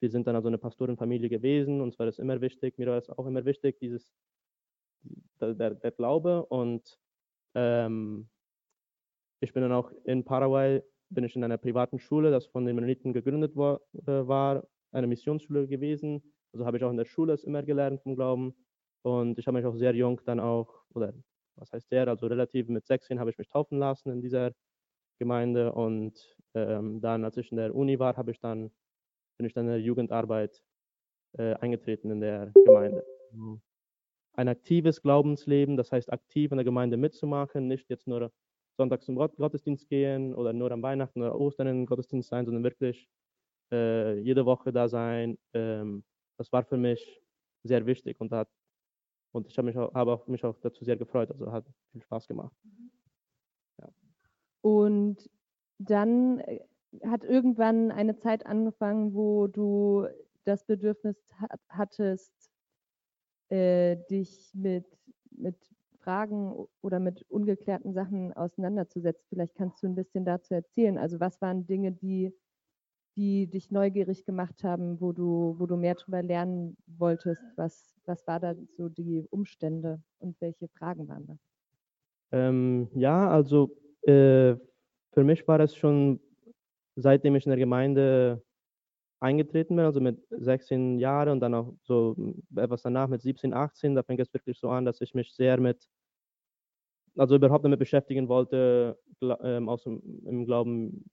wir 0.00 0.10
sind 0.10 0.26
dann 0.26 0.36
also 0.36 0.48
eine 0.48 0.58
Pastorenfamilie 0.58 1.28
gewesen, 1.28 1.80
uns 1.80 1.98
war 1.98 2.06
das 2.06 2.18
immer 2.18 2.40
wichtig, 2.40 2.78
mir 2.78 2.86
war 2.88 2.98
es 2.98 3.10
auch 3.10 3.26
immer 3.26 3.44
wichtig, 3.44 3.78
dieses, 3.80 4.12
der, 5.40 5.54
der, 5.54 5.74
der 5.74 5.90
Glaube 5.92 6.46
und 6.46 6.98
ähm, 7.54 8.28
ich 9.40 9.52
bin 9.52 9.62
dann 9.62 9.72
auch 9.72 9.92
in 10.04 10.24
Paraguay, 10.24 10.82
bin 11.10 11.24
ich 11.24 11.36
in 11.36 11.44
einer 11.44 11.58
privaten 11.58 11.98
Schule, 11.98 12.30
das 12.30 12.46
von 12.46 12.64
den 12.64 12.76
Mennoniten 12.76 13.12
gegründet 13.12 13.56
war, 13.56 13.80
äh, 14.06 14.26
war 14.26 14.66
eine 14.92 15.06
Missionsschule 15.06 15.66
gewesen. 15.66 16.22
Also 16.52 16.66
habe 16.66 16.78
ich 16.78 16.84
auch 16.84 16.90
in 16.90 16.96
der 16.96 17.04
Schule 17.04 17.32
es 17.32 17.44
immer 17.44 17.62
gelernt 17.62 18.00
vom 18.02 18.14
Glauben 18.14 18.54
und 19.02 19.38
ich 19.38 19.46
habe 19.46 19.58
mich 19.58 19.66
auch 19.66 19.74
sehr 19.76 19.94
jung 19.94 20.20
dann 20.24 20.40
auch, 20.40 20.84
oder 20.94 21.12
was 21.56 21.72
heißt 21.72 21.88
sehr, 21.88 22.08
also 22.08 22.26
relativ 22.26 22.68
mit 22.68 22.86
16 22.86 23.20
habe 23.20 23.30
ich 23.30 23.38
mich 23.38 23.48
taufen 23.48 23.78
lassen 23.78 24.10
in 24.10 24.22
dieser 24.22 24.52
Gemeinde 25.18 25.72
und 25.72 26.36
ähm, 26.54 27.00
dann, 27.00 27.24
als 27.24 27.36
ich 27.36 27.50
in 27.50 27.56
der 27.56 27.74
Uni 27.74 27.98
war, 27.98 28.16
habe 28.16 28.30
ich 28.30 28.40
dann, 28.40 28.70
bin 29.36 29.46
ich 29.46 29.52
dann 29.52 29.66
in 29.66 29.72
der 29.72 29.80
Jugendarbeit 29.80 30.62
äh, 31.38 31.54
eingetreten 31.54 32.10
in 32.10 32.20
der 32.20 32.52
Gemeinde. 32.64 33.04
Ein 34.36 34.48
aktives 34.48 35.00
Glaubensleben, 35.02 35.76
das 35.76 35.92
heißt 35.92 36.12
aktiv 36.12 36.50
in 36.50 36.58
der 36.58 36.64
Gemeinde 36.64 36.96
mitzumachen, 36.96 37.68
nicht 37.68 37.88
jetzt 37.88 38.06
nur 38.06 38.32
sonntags 38.76 39.04
zum 39.04 39.14
Gott 39.14 39.36
Gottesdienst 39.36 39.88
gehen 39.88 40.34
oder 40.34 40.52
nur 40.52 40.72
am 40.72 40.82
Weihnachten 40.82 41.22
oder 41.22 41.38
Ostern 41.38 41.68
in 41.68 41.76
den 41.82 41.86
Gottesdienst 41.86 42.28
sein, 42.28 42.44
sondern 42.44 42.64
wirklich 42.64 43.08
äh, 43.72 44.18
jede 44.18 44.44
Woche 44.44 44.72
da 44.72 44.88
sein. 44.88 45.38
Ähm, 45.52 46.04
das 46.36 46.50
war 46.52 46.64
für 46.64 46.76
mich 46.76 47.22
sehr 47.62 47.86
wichtig 47.86 48.20
und 48.20 48.32
hat 48.32 48.48
und 49.34 49.48
ich 49.48 49.58
habe 49.58 49.66
mich 49.66 49.76
auch, 49.76 49.92
auch, 49.92 50.26
mich 50.28 50.44
auch 50.44 50.56
dazu 50.60 50.84
sehr 50.84 50.96
gefreut. 50.96 51.30
Also 51.32 51.50
hat 51.50 51.66
viel 51.90 52.02
Spaß 52.02 52.28
gemacht. 52.28 52.54
Und 54.60 55.28
dann 55.78 56.38
äh, 56.38 56.60
hat 57.06 57.24
irgendwann 57.24 57.90
eine 57.90 58.16
Zeit 58.16 58.46
angefangen, 58.46 59.14
wo 59.14 59.46
du 59.46 60.06
das 60.44 60.64
Bedürfnis 60.64 61.16
hattest, 61.68 62.32
äh, 63.48 63.96
dich 64.10 64.52
mit, 64.54 64.86
mit 65.30 65.56
Fragen 66.00 66.66
oder 66.82 67.00
mit 67.00 67.22
ungeklärten 67.30 67.92
Sachen 67.94 68.32
auseinanderzusetzen. 68.34 69.24
Vielleicht 69.28 69.54
kannst 69.54 69.82
du 69.82 69.86
ein 69.86 69.94
bisschen 69.94 70.24
dazu 70.24 70.54
erzählen. 70.54 70.98
Also 70.98 71.18
was 71.18 71.40
waren 71.40 71.66
Dinge, 71.66 71.92
die, 71.92 72.32
die 73.16 73.46
dich 73.46 73.70
neugierig 73.70 74.24
gemacht 74.24 74.64
haben, 74.64 75.00
wo 75.00 75.12
du, 75.12 75.56
wo 75.58 75.66
du 75.66 75.76
mehr 75.76 75.94
darüber 75.94 76.22
lernen 76.22 76.76
wolltest? 76.86 77.42
Was, 77.56 77.94
was 78.04 78.26
war 78.26 78.38
da 78.38 78.54
so 78.76 78.88
die 78.88 79.26
Umstände 79.30 80.02
und 80.18 80.40
welche 80.40 80.68
Fragen 80.68 81.08
waren 81.08 81.26
das? 81.26 81.38
Ähm, 82.32 82.88
ja, 82.94 83.30
also 83.30 83.70
äh, 84.02 84.56
für 85.12 85.24
mich 85.24 85.46
war 85.46 85.60
es 85.60 85.74
schon, 85.76 86.20
seitdem 86.96 87.34
ich 87.36 87.46
in 87.46 87.50
der 87.50 87.58
Gemeinde 87.58 88.42
eingetreten 89.20 89.76
bin, 89.76 89.84
also 89.86 90.00
mit 90.00 90.18
16 90.30 90.98
Jahren 90.98 91.30
und 91.30 91.40
dann 91.40 91.54
auch 91.54 91.74
so 91.82 92.16
etwas 92.56 92.82
danach 92.82 93.08
mit 93.08 93.22
17, 93.22 93.54
18, 93.54 93.94
da 93.94 94.02
fängt 94.02 94.20
es 94.20 94.32
wirklich 94.34 94.58
so 94.58 94.68
an, 94.70 94.84
dass 94.84 95.00
ich 95.00 95.14
mich 95.14 95.34
sehr 95.34 95.58
mit, 95.60 95.88
also 97.16 97.36
überhaupt 97.36 97.64
damit 97.64 97.78
beschäftigen 97.78 98.28
wollte, 98.28 98.98
ähm, 99.42 99.68
aus 99.68 99.84
dem, 99.84 100.02
im 100.26 100.44
Glauben 100.44 101.04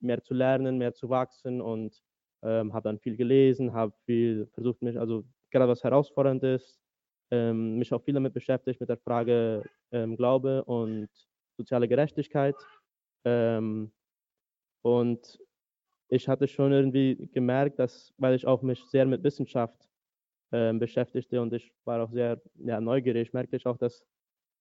mehr 0.00 0.22
zu 0.22 0.34
lernen, 0.34 0.78
mehr 0.78 0.94
zu 0.94 1.08
wachsen 1.10 1.60
und 1.60 2.00
ähm, 2.42 2.72
habe 2.72 2.88
dann 2.88 2.98
viel 3.00 3.16
gelesen, 3.16 3.72
habe 3.72 3.92
viel 4.06 4.46
versucht, 4.54 4.82
mich, 4.82 4.98
also 4.98 5.24
gerade 5.50 5.68
was 5.68 5.84
herausfordernd 5.84 6.42
ist, 6.44 6.80
ähm, 7.30 7.78
mich 7.78 7.92
auch 7.92 8.02
viel 8.02 8.14
damit 8.14 8.34
beschäftigt, 8.34 8.80
mit 8.80 8.88
der 8.88 8.98
Frage 8.98 9.64
ähm, 9.92 10.16
Glaube 10.16 10.64
und 10.64 11.08
soziale 11.56 11.88
Gerechtigkeit. 11.88 12.56
Ähm, 13.24 13.92
und 14.82 15.38
ich 16.08 16.28
hatte 16.28 16.48
schon 16.48 16.72
irgendwie 16.72 17.28
gemerkt, 17.32 17.78
dass, 17.78 18.12
weil 18.18 18.34
ich 18.34 18.46
auch 18.46 18.62
mich 18.62 18.84
sehr 18.86 19.06
mit 19.06 19.22
Wissenschaft 19.22 19.88
äh, 20.50 20.72
beschäftigte 20.72 21.40
und 21.40 21.52
ich 21.52 21.72
war 21.84 22.02
auch 22.02 22.10
sehr 22.10 22.40
ja, 22.56 22.80
neugierig, 22.80 23.32
merkte 23.32 23.56
ich 23.56 23.66
auch, 23.66 23.78
dass 23.78 24.04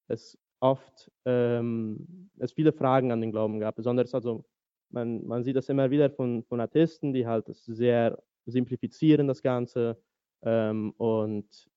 es 0.07 0.37
oft 0.59 1.11
ähm, 1.25 2.29
es 2.37 2.53
viele 2.53 2.73
Fragen 2.73 3.11
an 3.11 3.21
den 3.21 3.31
Glauben 3.31 3.59
gab. 3.59 3.75
Besonders 3.75 4.13
also 4.13 4.45
man, 4.91 5.25
man 5.25 5.43
sieht 5.43 5.55
das 5.55 5.69
immer 5.69 5.89
wieder 5.91 6.09
von, 6.09 6.43
von 6.43 6.59
Atheisten, 6.59 7.13
die 7.13 7.25
halt 7.25 7.47
sehr 7.47 8.21
simplifizieren 8.45 9.27
das 9.27 9.41
Ganze. 9.41 10.01
Ähm, 10.43 10.91
und 10.97 11.69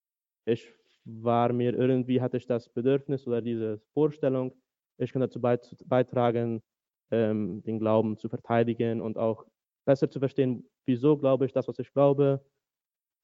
ich 0.44 0.72
war 1.04 1.52
mir 1.52 1.74
irgendwie, 1.74 2.20
hatte 2.20 2.36
ich 2.36 2.46
das 2.46 2.68
Bedürfnis 2.68 3.26
oder 3.26 3.42
diese 3.42 3.80
Vorstellung, 3.92 4.52
ich 4.98 5.12
kann 5.12 5.20
dazu 5.20 5.40
beitragen, 5.40 6.62
ähm, 7.12 7.62
den 7.62 7.78
Glauben 7.78 8.16
zu 8.18 8.28
verteidigen 8.28 9.00
und 9.00 9.18
auch 9.18 9.46
besser 9.86 10.10
zu 10.10 10.18
verstehen, 10.18 10.68
wieso 10.86 11.16
glaube 11.16 11.46
ich 11.46 11.52
das, 11.52 11.68
was 11.68 11.78
ich 11.78 11.92
glaube, 11.92 12.44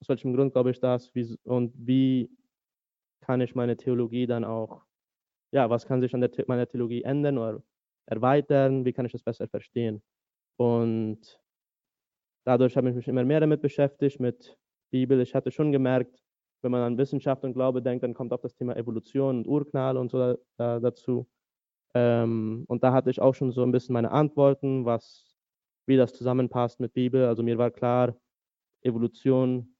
aus 0.00 0.08
welchem 0.08 0.34
Grund 0.34 0.52
glaube 0.52 0.70
ich 0.70 0.80
das 0.80 1.14
wie, 1.14 1.36
und 1.44 1.72
wie 1.76 2.30
kann 3.20 3.40
ich 3.40 3.54
meine 3.54 3.76
Theologie 3.76 4.26
dann 4.26 4.44
auch, 4.44 4.82
ja, 5.52 5.70
was 5.70 5.86
kann 5.86 6.00
sich 6.00 6.14
an 6.14 6.20
der, 6.20 6.30
meiner 6.46 6.68
Theologie 6.68 7.02
ändern 7.02 7.38
oder 7.38 7.62
erweitern, 8.06 8.84
wie 8.84 8.92
kann 8.92 9.06
ich 9.06 9.12
das 9.12 9.22
besser 9.22 9.48
verstehen. 9.48 10.02
Und 10.56 11.40
dadurch 12.44 12.76
habe 12.76 12.90
ich 12.90 12.96
mich 12.96 13.08
immer 13.08 13.24
mehr 13.24 13.40
damit 13.40 13.62
beschäftigt, 13.62 14.20
mit 14.20 14.56
Bibel. 14.90 15.20
Ich 15.20 15.34
hatte 15.34 15.50
schon 15.50 15.72
gemerkt, 15.72 16.22
wenn 16.62 16.72
man 16.72 16.82
an 16.82 16.98
Wissenschaft 16.98 17.44
und 17.44 17.54
Glaube 17.54 17.82
denkt, 17.82 18.02
dann 18.02 18.14
kommt 18.14 18.32
auch 18.32 18.40
das 18.40 18.54
Thema 18.54 18.76
Evolution 18.76 19.38
und 19.38 19.46
Urknall 19.46 19.96
und 19.96 20.10
so 20.10 20.36
da, 20.56 20.80
dazu. 20.80 21.28
Ähm, 21.94 22.64
und 22.68 22.82
da 22.82 22.92
hatte 22.92 23.10
ich 23.10 23.20
auch 23.20 23.34
schon 23.34 23.52
so 23.52 23.62
ein 23.62 23.72
bisschen 23.72 23.92
meine 23.94 24.10
Antworten, 24.10 24.84
was 24.84 25.26
wie 25.86 25.96
das 25.96 26.12
zusammenpasst 26.12 26.80
mit 26.80 26.92
Bibel. 26.92 27.24
Also 27.26 27.42
mir 27.42 27.58
war 27.58 27.70
klar, 27.70 28.14
Evolution 28.82 29.74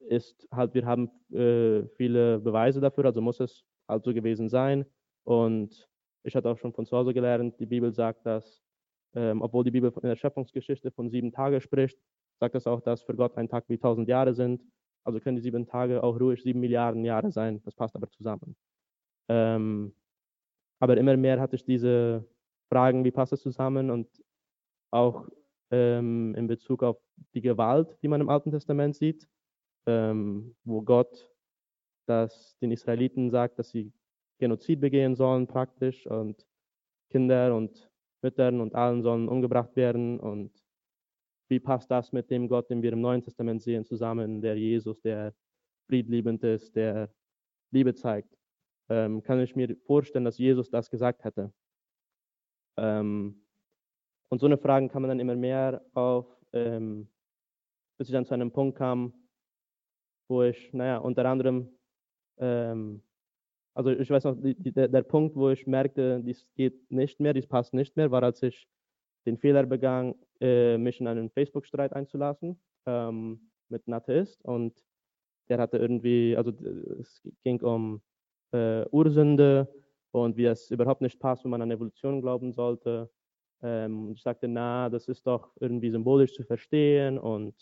ist 0.00 0.46
halt, 0.52 0.74
wir 0.74 0.86
haben 0.86 1.10
äh, 1.32 1.86
viele 1.96 2.38
Beweise 2.38 2.80
dafür, 2.80 3.06
also 3.06 3.20
muss 3.20 3.40
es 3.40 3.64
halt 3.88 4.04
so 4.04 4.12
gewesen 4.14 4.48
sein. 4.48 4.84
Und 5.24 5.88
ich 6.22 6.36
hatte 6.36 6.48
auch 6.50 6.58
schon 6.58 6.72
von 6.72 6.86
zu 6.86 6.96
Hause 6.96 7.14
gelernt, 7.14 7.58
die 7.58 7.66
Bibel 7.66 7.92
sagt, 7.92 8.26
dass, 8.26 8.62
ähm, 9.14 9.42
obwohl 9.42 9.64
die 9.64 9.70
Bibel 9.70 9.90
in 9.90 10.08
der 10.08 10.16
Schöpfungsgeschichte 10.16 10.90
von 10.90 11.08
sieben 11.10 11.32
Tagen 11.32 11.60
spricht, 11.60 11.98
sagt 12.40 12.54
es 12.54 12.66
auch, 12.66 12.80
dass 12.80 13.02
für 13.02 13.14
Gott 13.14 13.36
ein 13.36 13.48
Tag 13.48 13.64
wie 13.68 13.78
tausend 13.78 14.08
Jahre 14.08 14.34
sind. 14.34 14.62
Also 15.04 15.20
können 15.20 15.36
die 15.36 15.42
sieben 15.42 15.66
Tage 15.66 16.02
auch 16.02 16.18
ruhig 16.20 16.42
sieben 16.42 16.60
Milliarden 16.60 17.04
Jahre 17.04 17.30
sein. 17.32 17.62
Das 17.64 17.74
passt 17.74 17.96
aber 17.96 18.10
zusammen. 18.10 18.56
Ähm, 19.28 19.94
aber 20.80 20.96
immer 20.96 21.16
mehr 21.16 21.40
hatte 21.40 21.56
ich 21.56 21.64
diese 21.64 22.26
Fragen, 22.70 23.04
wie 23.04 23.10
passt 23.10 23.32
es 23.32 23.42
zusammen? 23.42 23.90
Und 23.90 24.08
auch 24.90 25.28
ähm, 25.70 26.34
in 26.36 26.46
Bezug 26.46 26.82
auf 26.82 26.98
die 27.34 27.40
Gewalt, 27.40 27.96
die 28.02 28.08
man 28.08 28.20
im 28.20 28.28
Alten 28.28 28.50
Testament 28.50 28.96
sieht, 28.96 29.28
ähm, 29.86 30.54
wo 30.64 30.82
Gott 30.82 31.30
das 32.06 32.56
den 32.58 32.70
Israeliten 32.70 33.30
sagt, 33.30 33.58
dass 33.58 33.70
sie 33.70 33.92
Genozid 34.38 34.80
begehen 34.80 35.16
sollen 35.16 35.46
praktisch 35.46 36.06
und 36.06 36.46
Kinder 37.10 37.56
und 37.56 37.90
Müttern 38.22 38.60
und 38.60 38.74
allen 38.74 39.02
sollen 39.02 39.28
umgebracht 39.28 39.76
werden 39.76 40.20
und 40.20 40.52
wie 41.48 41.60
passt 41.60 41.90
das 41.90 42.12
mit 42.12 42.30
dem 42.30 42.48
Gott, 42.48 42.70
den 42.70 42.82
wir 42.82 42.92
im 42.92 43.00
Neuen 43.00 43.22
Testament 43.22 43.62
sehen, 43.62 43.84
zusammen, 43.84 44.40
der 44.40 44.56
Jesus, 44.56 45.00
der 45.00 45.32
friedliebend 45.88 46.42
ist, 46.42 46.74
der 46.74 47.08
Liebe 47.70 47.94
zeigt. 47.94 48.35
Ähm, 48.88 49.22
kann 49.22 49.40
ich 49.40 49.56
mir 49.56 49.76
vorstellen, 49.86 50.24
dass 50.24 50.38
Jesus 50.38 50.70
das 50.70 50.90
gesagt 50.90 51.24
hätte. 51.24 51.52
Ähm, 52.76 53.42
und 54.28 54.40
so 54.40 54.46
eine 54.46 54.58
Fragen 54.58 54.88
kann 54.88 55.02
man 55.02 55.08
dann 55.08 55.20
immer 55.20 55.36
mehr 55.36 55.84
auf, 55.94 56.26
ähm, 56.52 57.08
bis 57.98 58.08
ich 58.08 58.12
dann 58.12 58.26
zu 58.26 58.34
einem 58.34 58.52
Punkt 58.52 58.78
kam, 58.78 59.12
wo 60.28 60.42
ich, 60.42 60.72
naja, 60.72 60.98
unter 60.98 61.24
anderem, 61.24 61.68
ähm, 62.38 63.02
also 63.74 63.90
ich 63.90 64.10
weiß 64.10 64.24
noch, 64.24 64.36
die, 64.40 64.54
die, 64.54 64.72
der, 64.72 64.88
der, 64.88 65.02
Punkt, 65.02 65.36
wo 65.36 65.50
ich 65.50 65.66
merkte, 65.66 66.22
dies 66.22 66.46
geht 66.54 66.90
nicht 66.90 67.20
mehr, 67.20 67.34
dies 67.34 67.46
passt 67.46 67.74
nicht 67.74 67.96
mehr, 67.96 68.10
war, 68.10 68.22
als 68.22 68.42
ich 68.42 68.68
den 69.26 69.38
Fehler 69.38 69.64
begann, 69.64 70.14
äh, 70.40 70.78
mich 70.78 71.00
in 71.00 71.08
einen 71.08 71.30
Facebook-Streit 71.30 71.92
einzulassen 71.92 72.60
ähm, 72.86 73.50
mit 73.68 73.86
einem 73.86 73.94
Atheist 73.94 74.44
und 74.44 74.82
der 75.48 75.58
hatte 75.58 75.78
irgendwie, 75.78 76.36
also 76.36 76.52
es 77.00 77.22
ging 77.44 77.60
um 77.62 78.02
äh, 78.56 78.86
Ursünde 78.90 79.68
und 80.12 80.36
wie 80.36 80.46
es 80.46 80.70
überhaupt 80.70 81.02
nicht 81.02 81.20
passt, 81.20 81.44
wenn 81.44 81.50
man 81.50 81.62
an 81.62 81.70
Evolution 81.70 82.22
glauben 82.22 82.52
sollte 82.52 83.10
ähm, 83.62 84.12
ich 84.14 84.22
sagte, 84.22 84.48
na, 84.48 84.88
das 84.88 85.08
ist 85.08 85.26
doch 85.26 85.50
irgendwie 85.60 85.90
symbolisch 85.90 86.34
zu 86.34 86.44
verstehen 86.44 87.18
und 87.18 87.54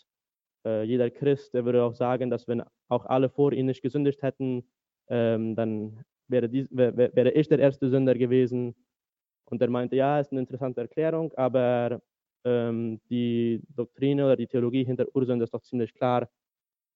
äh, 0.65 0.83
jeder 0.83 1.09
Christ, 1.09 1.53
der 1.53 1.65
würde 1.65 1.83
auch 1.83 1.93
sagen, 1.93 2.29
dass 2.29 2.47
wenn 2.47 2.63
auch 2.89 3.05
alle 3.05 3.29
vor 3.29 3.53
ihm 3.53 3.67
nicht 3.67 3.81
gesündigt 3.81 4.21
hätten, 4.21 4.69
ähm, 5.09 5.55
dann 5.55 6.03
wäre, 6.27 6.49
dies, 6.49 6.67
wär, 6.71 6.97
wäre 6.97 7.31
ich 7.31 7.47
der 7.47 7.59
erste 7.59 7.89
Sünder 7.89 8.15
gewesen. 8.15 8.75
Und 9.45 9.61
er 9.61 9.69
meinte, 9.69 9.95
ja, 9.95 10.19
ist 10.19 10.31
eine 10.31 10.41
interessante 10.41 10.81
Erklärung, 10.81 11.31
aber 11.35 12.01
ähm, 12.45 12.99
die 13.09 13.61
Doktrine 13.69 14.25
oder 14.25 14.35
die 14.35 14.47
Theologie 14.47 14.83
hinter 14.83 15.05
Ursünde 15.13 15.43
ist 15.45 15.53
doch 15.53 15.61
ziemlich 15.61 15.93
klar. 15.93 16.29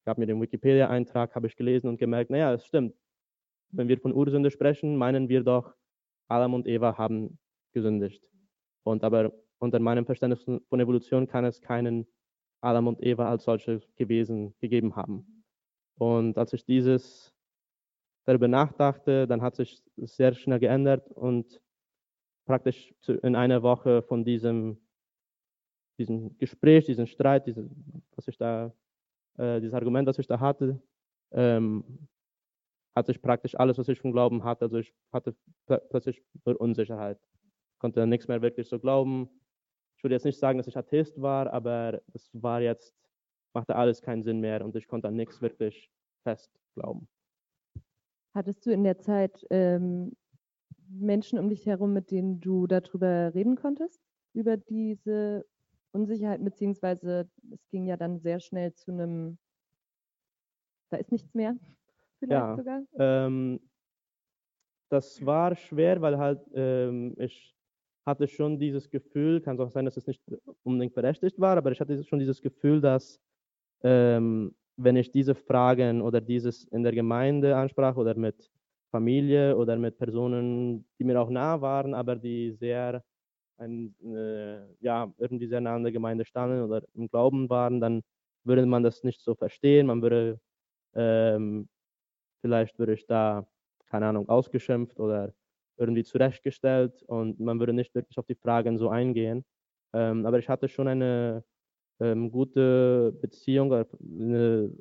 Ich 0.02 0.08
habe 0.08 0.20
mir 0.20 0.28
den 0.28 0.42
Wikipedia-Eintrag, 0.42 1.36
habe 1.36 1.48
ich 1.48 1.56
gelesen 1.56 1.90
und 1.90 1.98
gemerkt, 1.98 2.32
naja, 2.32 2.54
es 2.54 2.66
stimmt. 2.66 2.96
Wenn 3.72 3.88
wir 3.88 4.00
von 4.00 4.14
Ursünde 4.14 4.52
sprechen, 4.52 4.96
meinen 4.96 5.30
wir 5.30 5.44
doch, 5.44 5.74
Adam 6.28 6.54
und 6.54 6.68
Eva 6.68 6.98
haben 6.98 7.38
gesündigt. 7.74 8.24
Und 8.84 9.04
aber 9.04 9.34
unter 9.60 9.80
meinem 9.80 10.06
Verständnis 10.06 10.44
von 10.44 10.80
Evolution 10.80 11.28
kann 11.28 11.46
es 11.46 11.62
keinen 11.62 12.08
Adam 12.62 12.88
und 12.88 13.04
Eva 13.04 13.30
als 13.30 13.44
solche 13.44 13.82
gewesen 13.96 14.56
gegeben 14.60 14.96
haben. 14.96 15.44
Und 15.96 16.38
als 16.38 16.54
ich 16.54 16.66
dieses 16.66 17.34
darüber 18.26 18.48
nachdachte, 18.48 19.28
dann 19.28 19.42
hat 19.42 19.56
sich 19.56 19.82
sehr 19.98 20.34
schnell 20.34 20.60
geändert 20.60 21.12
und 21.12 21.62
praktisch 22.46 22.94
in 23.08 23.36
einer 23.36 23.64
Woche 23.64 24.02
von 24.04 24.24
diesem, 24.24 24.78
diesem 25.98 26.38
Gespräch, 26.38 26.86
diesem 26.86 27.06
Streit, 27.06 27.48
diese, 27.48 27.70
was 28.16 28.28
ich 28.28 28.38
da, 28.38 28.74
äh, 29.38 29.60
dieses 29.60 29.74
Argument, 29.74 30.08
das 30.08 30.20
ich 30.20 30.28
da 30.28 30.40
hatte, 30.40 30.82
ähm, 31.32 31.84
hatte 32.96 33.12
ich 33.12 33.22
praktisch 33.22 33.56
alles, 33.56 33.78
was 33.78 33.88
ich 33.88 34.00
vom 34.00 34.12
Glauben 34.12 34.44
hatte. 34.44 34.66
Also 34.66 34.78
ich 34.78 34.94
hatte 35.12 35.36
plötzlich 35.66 36.24
Unsicherheit 36.44 37.20
konnte 37.80 38.06
nichts 38.06 38.28
mehr 38.28 38.42
wirklich 38.42 38.68
so 38.68 38.80
glauben. 38.80 39.30
Ich 39.98 40.04
würde 40.04 40.16
jetzt 40.16 40.26
nicht 40.26 40.40
sagen, 40.40 40.58
dass 40.58 40.68
ich 40.68 40.78
Atheist 40.78 41.20
war, 41.22 41.52
aber 41.52 42.02
es 42.14 42.30
war 42.34 42.62
jetzt, 42.62 42.94
machte 43.54 43.76
alles 43.76 44.02
keinen 44.02 44.24
Sinn 44.24 44.40
mehr 44.40 44.64
und 44.64 44.76
ich 44.76 44.88
konnte 44.88 45.08
an 45.08 45.16
nichts 45.16 45.42
wirklich 45.42 45.90
fest 46.24 46.52
glauben. 46.76 47.08
Hattest 48.34 48.66
du 48.66 48.72
in 48.72 48.84
der 48.84 49.00
Zeit 49.00 49.46
ähm, 49.50 50.16
Menschen 50.88 51.40
um 51.40 51.50
dich 51.50 51.66
herum, 51.66 51.94
mit 51.94 52.12
denen 52.12 52.40
du 52.40 52.68
darüber 52.68 53.34
reden 53.34 53.56
konntest? 53.56 54.00
Über 54.34 54.58
diese 54.58 55.46
Unsicherheit, 55.92 56.44
beziehungsweise 56.44 57.30
es 57.52 57.68
ging 57.70 57.88
ja 57.88 57.98
dann 57.98 58.20
sehr 58.20 58.40
schnell 58.40 58.74
zu 58.74 58.92
einem, 58.92 59.40
da 60.92 60.98
ist 60.98 61.12
nichts 61.12 61.34
mehr, 61.34 61.58
vielleicht 62.20 62.42
ja, 62.42 62.56
sogar? 62.56 62.82
Ähm, 62.98 63.60
das 64.90 65.24
war 65.26 65.56
schwer, 65.56 66.02
weil 66.02 66.18
halt 66.18 66.42
ähm, 66.54 67.16
ich 67.18 67.56
hatte 68.06 68.28
schon 68.28 68.60
dieses 68.60 68.90
Gefühl, 68.90 69.42
kann 69.42 69.56
es 69.56 69.62
auch 69.62 69.72
sein, 69.72 69.86
dass 69.86 69.98
es 69.98 70.08
nicht 70.08 70.22
unbedingt 70.64 70.96
berechtigt 70.96 71.40
war, 71.40 71.58
aber 71.58 71.72
ich 71.72 71.80
hatte 71.80 72.04
schon 72.04 72.20
dieses 72.20 72.42
Gefühl, 72.42 72.82
dass 72.82 73.20
ähm, 73.84 74.56
wenn 74.78 74.96
ich 74.96 75.12
diese 75.12 75.36
Fragen 75.36 76.02
oder 76.02 76.22
dieses 76.22 76.66
in 76.66 76.84
der 76.84 76.94
Gemeinde 76.94 77.56
ansprach 77.56 77.98
oder 77.98 78.16
mit 78.16 78.50
Familie 78.92 79.56
oder 79.58 79.78
mit 79.78 79.98
Personen, 79.98 80.86
die 80.98 81.04
mir 81.04 81.20
auch 81.22 81.30
nah 81.30 81.62
waren, 81.62 81.94
aber 81.94 82.16
die 82.16 82.54
sehr 82.54 83.04
ein, 83.58 83.94
äh, 84.04 84.66
ja, 84.80 85.14
irgendwie 85.18 85.48
sehr 85.48 85.62
nah 85.62 85.76
an 85.76 85.84
der 85.84 85.92
Gemeinde 85.92 86.26
standen 86.26 86.64
oder 86.64 86.84
im 86.96 87.10
Glauben 87.10 87.50
waren, 87.50 87.82
dann 87.82 88.02
würde 88.46 88.66
man 88.66 88.84
das 88.84 89.04
nicht 89.04 89.22
so 89.22 89.36
verstehen. 89.36 89.88
Man 89.88 90.02
würde, 90.02 90.40
ähm, 90.96 91.70
vielleicht 92.42 92.80
würde 92.80 92.94
ich 92.94 93.06
da, 93.06 93.48
keine 93.88 94.08
Ahnung, 94.08 94.30
ausgeschimpft 94.30 95.00
oder 95.00 95.34
irgendwie 95.78 96.04
zurechtgestellt 96.04 97.04
und 97.04 97.40
man 97.40 97.60
würde 97.60 97.74
nicht 97.74 97.96
wirklich 97.96 98.18
auf 98.18 98.26
die 98.26 98.36
Fragen 98.36 98.78
so 98.78 98.90
eingehen. 98.90 99.46
Ähm, 99.94 100.26
aber 100.26 100.40
ich 100.40 100.50
hatte 100.50 100.68
schon 100.68 100.88
eine 100.88 101.44
ähm, 102.00 102.32
gute 102.32 103.14
Beziehung, 103.22 103.74
eine, 103.74 104.72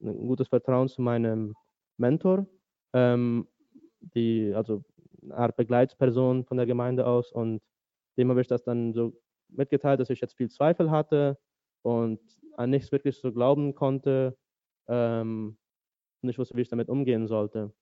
ein 0.00 0.26
gutes 0.26 0.48
Vertrauen 0.48 0.88
zu 0.88 1.02
meinem 1.02 1.54
Mentor, 1.96 2.46
ähm, 2.92 3.48
die, 4.14 4.52
also 4.54 4.84
eine 5.22 5.36
Art 5.36 5.56
Begleitsperson 5.56 6.44
von 6.44 6.56
der 6.56 6.66
Gemeinde 6.66 7.06
aus 7.06 7.32
und 7.32 7.60
dem 8.16 8.30
habe 8.30 8.40
ich 8.40 8.46
das 8.46 8.62
dann 8.62 8.92
so 8.92 9.12
mitgeteilt, 9.48 10.00
dass 10.00 10.10
ich 10.10 10.20
jetzt 10.20 10.36
viel 10.36 10.50
Zweifel 10.50 10.90
hatte 10.90 11.38
und 11.82 12.20
an 12.56 12.70
nichts 12.70 12.92
wirklich 12.92 13.18
so 13.18 13.32
glauben 13.32 13.74
konnte 13.74 14.36
ähm, 14.88 15.58
und 16.22 16.28
ich 16.28 16.38
wusste, 16.38 16.56
wie 16.56 16.62
ich 16.62 16.68
damit 16.68 16.88
umgehen 16.88 17.26
sollte. 17.26 17.72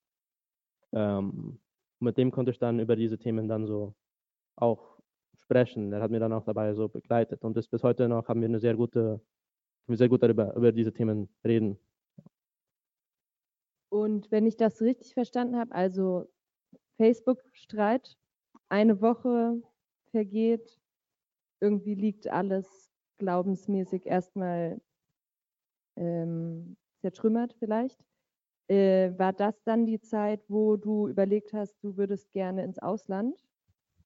Ähm, 0.92 1.60
mit 2.00 2.18
dem 2.18 2.30
konnte 2.30 2.50
ich 2.50 2.58
dann 2.58 2.80
über 2.80 2.96
diese 2.96 3.18
Themen 3.18 3.48
dann 3.48 3.66
so 3.66 3.94
auch 4.56 4.98
sprechen. 5.36 5.92
Er 5.92 6.00
hat 6.02 6.10
mir 6.10 6.20
dann 6.20 6.32
auch 6.32 6.44
dabei 6.44 6.74
so 6.74 6.88
begleitet 6.88 7.44
und 7.44 7.54
bis 7.54 7.82
heute 7.82 8.08
noch 8.08 8.28
haben 8.28 8.40
wir 8.40 8.48
eine 8.48 8.60
sehr 8.60 8.74
gute, 8.76 9.20
sehr 9.88 10.08
gut 10.08 10.22
darüber 10.22 10.54
über 10.56 10.72
diese 10.72 10.92
Themen 10.92 11.28
reden. 11.44 11.78
Und 13.88 14.30
wenn 14.30 14.46
ich 14.46 14.56
das 14.56 14.82
richtig 14.82 15.14
verstanden 15.14 15.56
habe, 15.56 15.72
also 15.72 16.28
Facebook-Streit, 16.96 18.16
eine 18.68 19.00
Woche 19.00 19.62
vergeht, 20.10 20.80
irgendwie 21.60 21.94
liegt 21.94 22.28
alles 22.28 22.90
glaubensmäßig 23.18 24.06
erstmal 24.06 24.80
ähm, 25.96 26.76
zertrümmert 27.00 27.54
vielleicht. 27.58 28.04
Äh, 28.68 29.12
war 29.16 29.32
das 29.32 29.62
dann 29.62 29.86
die 29.86 30.00
Zeit, 30.00 30.42
wo 30.48 30.76
du 30.76 31.08
überlegt 31.08 31.52
hast, 31.52 31.76
du 31.82 31.96
würdest 31.96 32.32
gerne 32.32 32.64
ins 32.64 32.78
Ausland? 32.78 33.46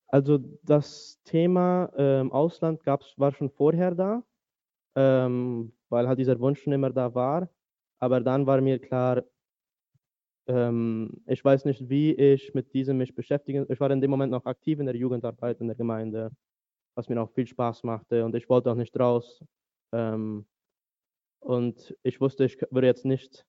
Also 0.09 0.39
das 0.65 1.21
Thema 1.25 1.93
ähm, 1.97 2.33
Ausland 2.33 2.83
gab's, 2.85 3.15
war 3.17 3.33
schon 3.33 3.49
vorher 3.49 3.95
da, 3.95 4.23
ähm, 4.97 5.73
weil 5.89 6.09
halt 6.09 6.19
dieser 6.19 6.41
Wunsch 6.41 6.63
schon 6.63 6.73
immer 6.73 6.91
da 6.91 7.15
war. 7.15 7.49
Aber 8.01 8.21
dann 8.21 8.47
war 8.47 8.61
mir 8.61 8.79
klar, 8.81 9.25
ähm, 10.49 11.23
ich 11.27 11.45
weiß 11.45 11.65
nicht, 11.65 11.89
wie 11.89 12.13
ich 12.13 12.55
mit 12.55 12.75
diesem 12.75 12.99
mich 12.99 13.15
beschäftigen. 13.15 13.67
Ich 13.69 13.81
war 13.81 13.91
in 13.91 14.01
dem 14.01 14.11
Moment 14.11 14.33
noch 14.33 14.47
aktiv 14.47 14.81
in 14.81 14.87
der 14.87 14.97
Jugendarbeit 14.97 15.61
in 15.61 15.69
der 15.69 15.77
Gemeinde, 15.77 16.33
was 16.97 17.09
mir 17.09 17.21
auch 17.21 17.31
viel 17.31 17.47
Spaß 17.47 17.85
machte 17.85 18.25
und 18.25 18.35
ich 18.35 18.49
wollte 18.49 18.71
auch 18.71 18.77
nicht 18.77 18.99
raus. 18.99 19.45
Ähm, 19.93 20.47
und 21.41 21.97
ich 22.03 22.21
wusste, 22.21 22.45
ich 22.45 22.61
würde 22.71 22.87
jetzt 22.89 23.05
nicht 23.05 23.47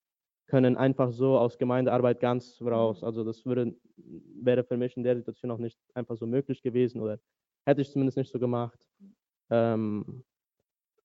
können 0.52 0.76
einfach 0.76 1.14
so 1.14 1.38
aus 1.38 1.58
Gemeindearbeit 1.58 2.20
ganz 2.20 2.62
raus. 2.62 3.06
Also 3.06 3.24
das 3.24 3.46
würde, 3.46 3.74
wäre 3.96 4.66
für 4.66 4.76
mich 4.76 4.98
in 4.98 5.04
der 5.04 5.16
Situation 5.16 5.50
auch 5.50 5.58
nicht 5.58 5.80
einfach 5.94 6.18
so 6.18 6.28
möglich 6.28 6.62
gewesen 6.62 7.00
oder 7.00 7.20
hätte 7.66 7.80
ich 7.80 7.90
zumindest 7.90 8.18
nicht 8.18 8.34
so 8.34 8.38
gemacht. 8.38 8.78
Ähm, 9.50 10.26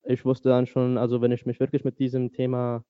ich 0.02 0.24
wusste 0.24 0.48
dann 0.48 0.66
schon, 0.66 0.98
also 0.98 1.20
wenn 1.20 1.30
ich 1.30 1.46
mich 1.46 1.60
wirklich 1.60 1.84
mit 1.84 2.00
diesem 2.00 2.32
Thema 2.32 2.84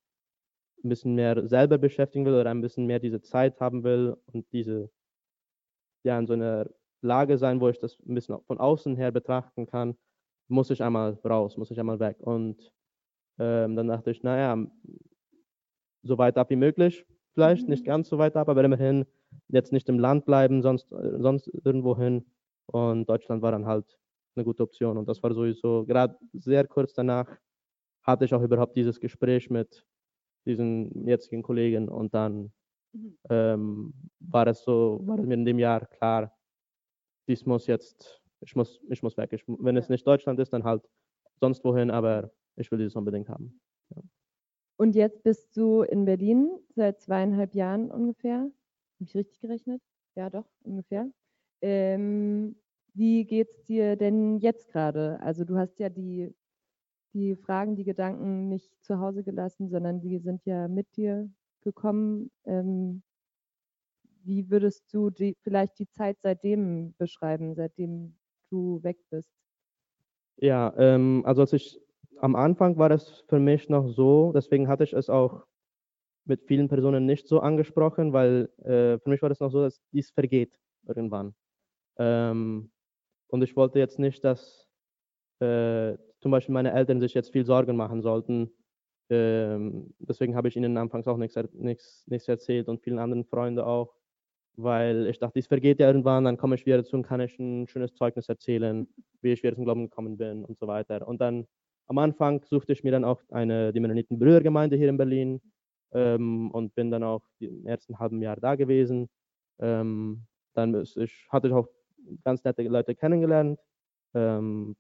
ein 0.83 0.88
bisschen 0.88 1.14
mehr 1.14 1.47
selber 1.47 1.77
beschäftigen 1.77 2.25
will 2.25 2.33
oder 2.40 2.51
ein 2.51 2.62
bisschen 2.62 2.87
mehr 2.87 3.01
diese 3.01 3.21
Zeit 3.21 3.61
haben 3.61 3.85
will 3.85 4.16
und 4.33 4.51
diese, 4.55 4.90
ja, 6.05 6.19
in 6.19 6.27
so 6.27 6.33
einer 6.33 6.71
Lage 7.03 7.37
sein, 7.37 7.61
wo 7.61 7.69
ich 7.69 7.79
das 7.81 7.99
ein 8.01 8.14
bisschen 8.14 8.40
von 8.47 8.59
außen 8.59 8.97
her 8.97 9.12
betrachten 9.12 9.66
kann, 9.66 9.99
muss 10.49 10.71
ich 10.71 10.83
einmal 10.83 11.19
raus, 11.23 11.59
muss 11.59 11.71
ich 11.71 11.79
einmal 11.79 12.01
weg. 12.01 12.16
Und 12.21 12.73
ähm, 13.38 13.77
dann 13.77 13.88
dachte 13.88 14.11
ich, 14.11 14.23
naja, 14.23 14.66
so 16.07 16.19
weit 16.19 16.37
ab 16.38 16.51
wie 16.51 16.57
möglich, 16.57 17.05
vielleicht 17.35 17.64
mhm. 17.64 17.71
nicht 17.71 17.85
ganz 17.85 18.09
so 18.09 18.19
weit 18.19 18.37
ab, 18.37 18.49
aber 18.49 18.64
immerhin 18.64 19.05
jetzt 19.49 19.73
nicht 19.73 19.88
im 19.88 19.99
Land 19.99 20.25
bleiben, 20.25 20.62
sonst, 20.62 20.90
äh, 20.92 21.19
sonst 21.21 21.49
irgendwo 21.64 21.97
hin. 21.97 22.25
Und 22.66 23.09
Deutschland 23.09 23.42
war 23.42 23.53
dann 23.53 23.66
halt 23.66 23.99
eine 24.35 24.45
gute 24.45 24.62
Option. 24.62 24.97
Und 24.97 25.09
das 25.09 25.23
war 25.23 25.33
sowieso, 25.33 25.85
gerade 25.85 26.16
sehr 26.33 26.66
kurz 26.66 26.95
danach 26.95 27.29
hatte 28.03 28.25
ich 28.25 28.35
auch 28.35 28.42
überhaupt 28.42 28.77
dieses 28.77 29.01
Gespräch 29.01 29.51
mit 29.51 29.85
diesen 30.47 31.07
jetzigen 31.07 31.42
Kollegen 31.42 31.88
und 31.88 32.14
dann 32.14 32.53
mhm. 32.92 33.19
ähm, 33.29 33.95
war 34.21 34.47
es 34.47 34.62
so, 34.62 35.01
war 35.05 35.19
es 35.19 35.27
mir 35.27 35.35
in 35.35 35.45
dem 35.45 35.59
Jahr 35.59 35.87
klar, 35.87 36.33
dies 37.29 37.45
muss 37.45 37.66
jetzt, 37.66 38.23
ich 38.40 38.55
muss, 38.55 38.81
ich 38.88 39.03
muss 39.03 39.16
weg. 39.16 39.33
Ich, 39.33 39.42
wenn 39.47 39.77
es 39.77 39.88
nicht 39.88 40.07
Deutschland 40.07 40.38
ist, 40.38 40.53
dann 40.53 40.64
halt 40.64 40.83
sonst 41.40 41.64
wohin, 41.64 41.90
aber 41.90 42.31
ich 42.55 42.71
will 42.71 42.79
dieses 42.79 42.95
unbedingt 42.95 43.29
haben. 43.29 43.61
Und 44.79 44.95
jetzt 44.95 45.23
bist 45.23 45.57
du 45.57 45.83
in 45.83 46.05
Berlin 46.05 46.51
seit 46.75 47.01
zweieinhalb 47.01 47.55
Jahren 47.55 47.91
ungefähr. 47.91 48.41
Habe 48.41 48.53
ich 49.01 49.15
richtig 49.17 49.41
gerechnet? 49.41 49.83
Ja, 50.15 50.31
doch, 50.31 50.47
ungefähr. 50.62 51.11
Ähm, 51.62 52.57
wie 52.95 53.25
geht 53.25 53.51
es 53.51 53.65
dir 53.65 53.97
denn 53.97 54.39
jetzt 54.39 54.69
gerade? 54.69 55.19
Also 55.21 55.45
du 55.45 55.57
hast 55.57 55.79
ja 55.79 55.89
die 55.89 56.35
die 57.15 57.35
Fragen, 57.35 57.77
die 57.77 57.85
Gedanken 57.85 58.49
nicht 58.51 58.71
zu 58.85 59.01
Hause 59.01 59.25
gelassen, 59.25 59.71
sondern 59.71 60.01
die 60.01 60.19
sind 60.19 60.45
ja 60.45 60.69
mit 60.69 60.97
dir 60.97 61.31
gekommen. 61.62 62.31
Ähm, 62.45 63.03
wie 64.23 64.51
würdest 64.51 64.93
du 64.93 65.11
die, 65.11 65.35
vielleicht 65.43 65.79
die 65.79 65.89
Zeit 65.89 66.19
seitdem 66.23 66.95
beschreiben, 66.99 67.55
seitdem 67.55 68.17
du 68.51 68.83
weg 68.83 68.99
bist? 69.09 69.31
Ja, 70.39 70.75
ähm, 70.77 71.23
also 71.25 71.41
als 71.43 71.53
ich 71.55 71.81
am 72.20 72.37
Anfang 72.37 72.76
war 72.79 72.90
es 72.90 73.24
für 73.29 73.38
mich 73.38 73.68
noch 73.68 73.88
so, 73.88 74.33
deswegen 74.35 74.68
hatte 74.68 74.85
ich 74.85 74.92
es 74.92 75.11
auch 75.11 75.46
mit 76.24 76.42
vielen 76.44 76.68
Personen 76.68 77.07
nicht 77.07 77.29
so 77.29 77.40
angesprochen, 77.40 78.12
weil 78.12 78.50
äh, 78.59 78.98
für 78.98 79.11
mich 79.11 79.22
war 79.22 79.31
es 79.31 79.40
noch 79.40 79.50
so, 79.50 79.62
dass 79.62 79.81
dies 79.92 80.11
vergeht 80.11 80.59
irgendwann. 80.87 81.35
Ähm, 81.98 82.70
und 83.29 83.42
ich 83.42 83.57
wollte 83.57 83.79
jetzt 83.79 83.98
nicht, 83.98 84.24
dass 84.24 84.68
äh, 85.40 85.96
zum 86.20 86.31
Beispiel 86.31 86.52
meine 86.52 86.72
Eltern 86.72 87.00
sich 87.00 87.14
jetzt 87.14 87.33
viel 87.33 87.44
Sorgen 87.46 87.76
machen 87.76 88.02
sollten. 88.02 88.50
Ähm, 89.09 89.94
deswegen 89.98 90.35
habe 90.35 90.48
ich 90.48 90.57
ihnen 90.57 90.76
anfangs 90.76 91.07
auch 91.07 91.16
nichts, 91.16 91.37
nichts, 91.52 92.05
nichts 92.07 92.29
erzählt 92.29 92.68
und 92.68 92.83
vielen 92.83 92.98
anderen 92.98 93.24
Freunden 93.24 93.61
auch, 93.61 93.94
weil 94.57 95.07
ich 95.07 95.18
dachte, 95.18 95.35
dies 95.37 95.46
vergeht 95.46 95.81
ja 95.81 95.87
irgendwann, 95.87 96.24
dann 96.24 96.37
komme 96.37 96.57
ich 96.57 96.66
wieder 96.66 96.85
zu 96.85 96.96
und 96.96 97.05
kann 97.05 97.20
ich 97.20 97.38
ein 97.38 97.68
schönes 97.68 97.94
Zeugnis 97.94 98.29
erzählen, 98.29 98.88
wie 99.22 99.33
ich 99.33 99.42
wieder 99.42 99.55
zum 99.55 99.64
Glauben 99.64 99.85
gekommen 99.85 100.16
bin 100.16 100.44
und 100.44 100.59
so 100.59 100.66
weiter. 100.66 101.07
Und 101.07 101.20
dann 101.20 101.46
am 101.87 101.99
Anfang 101.99 102.42
suchte 102.44 102.72
ich 102.72 102.83
mir 102.85 102.92
dann 102.92 103.05
auch 103.05 103.22
eine, 103.31 103.72
die 103.72 103.81
Mennoniten 103.81 104.18
Brüdergemeinde 104.18 104.77
hier 104.77 104.88
in 104.88 104.96
Berlin 104.96 105.40
ähm, 105.92 106.51
und 106.51 106.75
bin 106.75 106.90
dann 106.90 107.03
auch 107.03 107.22
im 107.38 107.66
ersten 107.66 107.99
halben 107.99 108.20
Jahr 108.22 108.37
da 108.37 108.57
gewesen. 108.57 109.09
Ähm, 109.59 110.27
dann 110.55 110.75
ich, 110.75 111.27
hatte 111.31 111.49
ich 111.49 111.55
auch 111.55 111.68
ganz 112.25 112.42
nette 112.44 112.62
Leute 112.62 112.94
kennengelernt, 112.94 113.61
ähm, 114.14 114.77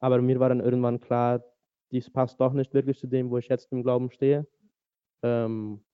aber 0.00 0.20
mir 0.20 0.40
war 0.40 0.48
dann 0.48 0.60
irgendwann 0.60 1.00
klar, 1.00 1.42
dies 1.90 2.10
passt 2.10 2.40
doch 2.40 2.52
nicht 2.52 2.72
wirklich 2.74 2.98
zu 2.98 3.06
dem, 3.06 3.30
wo 3.30 3.38
ich 3.38 3.48
jetzt 3.48 3.70
im 3.72 3.82
Glauben 3.82 4.10
stehe. 4.10 4.46
Ähm, 5.22 5.84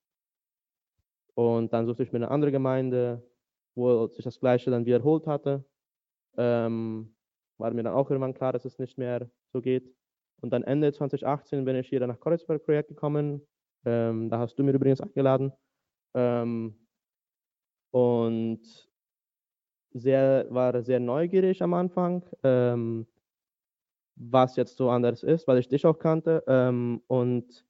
und 1.35 1.72
dann 1.72 1.87
suchte 1.87 2.03
ich 2.03 2.12
mir 2.12 2.18
eine 2.18 2.31
andere 2.31 2.53
Gemeinde, 2.53 3.22
wo 3.74 4.07
sich 4.09 4.24
das 4.24 4.40
Gleiche 4.40 4.70
dann 4.70 4.87
wiederholt 4.87 5.27
hatte. 5.27 5.64
Ähm, 6.37 7.14
war 7.59 7.72
mir 7.72 7.83
dann 7.83 7.94
auch 7.94 8.11
irgendwann 8.11 8.35
klar, 8.35 8.53
dass 8.53 8.64
es 8.64 8.79
nicht 8.79 8.98
mehr 8.98 9.31
so 9.53 9.61
geht. 9.61 9.94
Und 10.40 10.51
dann 10.51 10.62
Ende 10.62 10.92
2018 10.92 11.64
bin 11.64 11.77
ich 11.77 11.88
hier 11.88 12.07
nach 12.07 12.20
Kreuzberg 12.20 12.64
Projekt 12.64 12.88
gekommen. 12.88 13.42
Ähm, 13.85 14.31
da 14.31 14.38
hast 14.38 14.59
du 14.59 14.64
mir 14.64 14.72
übrigens 14.72 15.01
eingeladen. 15.01 15.53
Ähm, 16.14 16.74
und 17.90 18.88
sehr, 19.92 20.46
war 20.51 20.83
sehr 20.83 21.01
neugierig 21.01 21.62
am 21.62 21.74
Anfang. 21.74 22.24
Ähm, 22.42 23.07
was 24.16 24.57
jetzt 24.57 24.77
so 24.77 24.90
anders 24.90 25.22
ist, 25.22 25.46
weil 25.46 25.59
ich 25.59 25.68
dich 25.68 25.87
auch 25.87 25.98
kannte 25.98 26.42
ähm, 26.48 27.03
und 27.07 27.64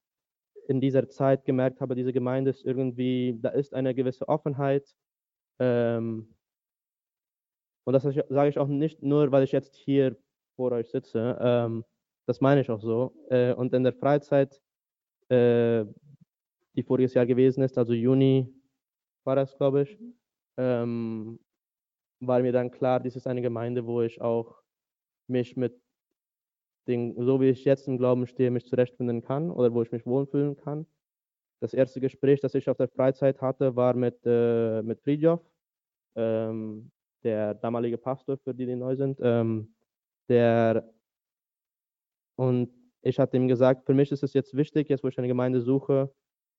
in 0.67 0.81
dieser 0.81 1.09
Zeit 1.09 1.45
gemerkt 1.45 1.81
habe, 1.81 1.95
diese 1.95 2.13
Gemeinde 2.13 2.51
ist 2.51 2.65
irgendwie, 2.65 3.39
da 3.41 3.51
ist 3.51 3.75
eine 3.75 3.95
gewisse 3.95 4.29
Offenheit. 4.29 4.95
Ähm, 5.59 6.35
und 7.85 7.93
das 7.93 8.03
sage 8.03 8.49
ich 8.49 8.59
auch 8.59 8.67
nicht 8.67 9.03
nur, 9.03 9.33
weil 9.33 9.45
ich 9.45 9.53
jetzt 9.53 9.77
hier 9.77 10.17
vor 10.57 10.73
euch 10.73 10.91
sitze. 10.91 11.39
Das 12.29 12.43
meine 12.43 12.61
ich 12.61 12.71
auch 12.71 12.83
so. 12.83 13.15
Äh, 13.31 13.55
und 13.55 13.73
in 13.73 13.85
der 13.85 13.95
Freizeit, 13.95 14.61
äh, 15.31 15.87
die 16.77 16.83
voriges 16.83 17.15
Jahr 17.15 17.25
gewesen 17.25 17.63
ist, 17.63 17.79
also 17.79 17.95
Juni 17.95 18.55
war 19.25 19.35
das, 19.35 19.57
glaube 19.57 19.83
ich, 19.83 19.99
ähm, 20.59 21.41
war 22.21 22.41
mir 22.41 22.53
dann 22.53 22.71
klar, 22.71 23.01
dies 23.01 23.17
ist 23.17 23.27
eine 23.27 23.41
Gemeinde, 23.41 23.87
wo 23.87 24.03
ich 24.03 24.21
auch 24.21 24.61
mich 25.27 25.57
mit 25.57 25.81
den, 26.87 27.15
so 27.17 27.41
wie 27.41 27.49
ich 27.49 27.65
jetzt 27.65 27.89
im 27.89 27.97
Glauben 27.97 28.27
stehe, 28.27 28.51
mich 28.51 28.67
zurechtfinden 28.67 29.23
kann 29.23 29.51
oder 29.51 29.73
wo 29.73 29.81
ich 29.81 29.91
mich 29.91 30.05
wohlfühlen 30.05 30.55
kann. 30.57 30.87
Das 31.61 31.73
erste 31.73 31.99
Gespräch, 31.99 32.41
das 32.41 32.55
ich 32.55 32.69
auf 32.69 32.77
der 32.77 32.89
Freizeit 32.89 33.41
hatte, 33.41 33.75
war 33.75 33.95
mit, 33.95 34.21
äh, 34.27 34.83
mit 34.83 35.01
Fridjof, 35.01 35.41
ähm, 36.15 36.91
der 37.25 37.55
damalige 37.55 37.97
Pastor, 37.97 38.37
für 38.37 38.53
die, 38.53 38.67
die 38.67 38.77
neu 38.77 38.97
sind. 38.97 39.19
Ähm, 39.23 39.75
der, 40.29 40.93
und 42.39 42.71
ich 43.03 43.19
hatte 43.19 43.37
ihm 43.37 43.49
gesagt, 43.49 43.85
für 43.85 43.95
mich 43.95 44.13
ist 44.13 44.23
es 44.23 44.33
jetzt 44.33 44.57
wichtig, 44.57 44.89
jetzt 44.89 45.03
wo 45.03 45.09
ich 45.09 45.19
eine 45.19 45.27
Gemeinde 45.27 45.61
suche, 45.61 46.15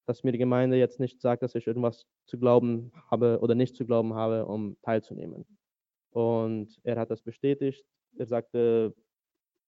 dass 0.06 0.24
mir 0.24 0.34
die 0.34 0.38
Gemeinde 0.38 0.76
jetzt 0.78 1.00
nicht 1.00 1.22
sagt, 1.22 1.42
dass 1.42 1.56
ich 1.56 1.68
irgendwas 1.68 2.06
zu 2.26 2.38
glauben 2.38 2.92
habe 3.10 3.39
oder 3.42 3.56
nicht 3.56 3.78
zu 3.78 3.86
glauben 3.86 4.13
habe, 4.13 4.46
um 4.46 4.76
teilzunehmen. 4.82 5.46
Und 6.12 6.80
er 6.84 7.00
hat 7.00 7.12
das 7.12 7.22
bestätigt. 7.22 7.86
Er 8.18 8.26
sagte, 8.26 8.94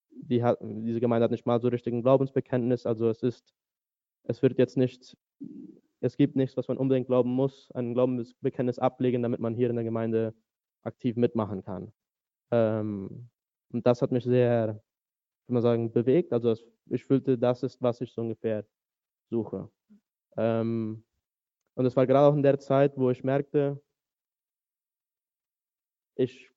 die 0.09 0.43
hat, 0.43 0.57
diese 0.61 0.99
Gemeinde 0.99 1.23
hat 1.23 1.31
nicht 1.31 1.45
mal 1.45 1.61
so 1.61 1.69
richtig 1.69 1.93
ein 1.93 2.01
Glaubensbekenntnis. 2.01 2.85
Also 2.85 3.07
es 3.07 3.23
ist, 3.23 3.53
es 4.23 4.41
wird 4.41 4.57
jetzt 4.57 4.75
nicht, 4.75 5.15
es 6.01 6.17
gibt 6.17 6.35
nichts, 6.35 6.57
was 6.57 6.67
man 6.67 6.77
unbedingt 6.77 7.07
glauben 7.07 7.31
muss, 7.31 7.71
ein 7.71 7.93
Glaubensbekenntnis 7.93 8.79
ablegen, 8.79 9.21
damit 9.23 9.39
man 9.39 9.55
hier 9.55 9.69
in 9.69 9.77
der 9.77 9.85
Gemeinde 9.85 10.33
aktiv 10.83 11.15
mitmachen 11.15 11.63
kann. 11.63 11.93
Ähm, 12.51 13.29
und 13.71 13.87
das 13.87 14.01
hat 14.01 14.11
mich 14.11 14.25
sehr, 14.25 14.83
kann 15.51 15.55
man 15.55 15.63
sagen, 15.63 15.91
bewegt. 15.91 16.31
Also 16.31 16.55
ich 16.85 17.03
fühlte, 17.03 17.37
das 17.37 17.61
ist, 17.61 17.81
was 17.81 17.99
ich 17.99 18.13
so 18.13 18.21
ungefähr 18.21 18.65
suche. 19.29 19.69
Ähm, 20.37 21.03
und 21.75 21.85
es 21.85 21.97
war 21.97 22.07
gerade 22.07 22.25
auch 22.25 22.35
in 22.37 22.41
der 22.41 22.57
Zeit, 22.57 22.95
wo 22.95 23.09
ich 23.09 23.25
merkte, 23.25 23.81
ich 26.15 26.49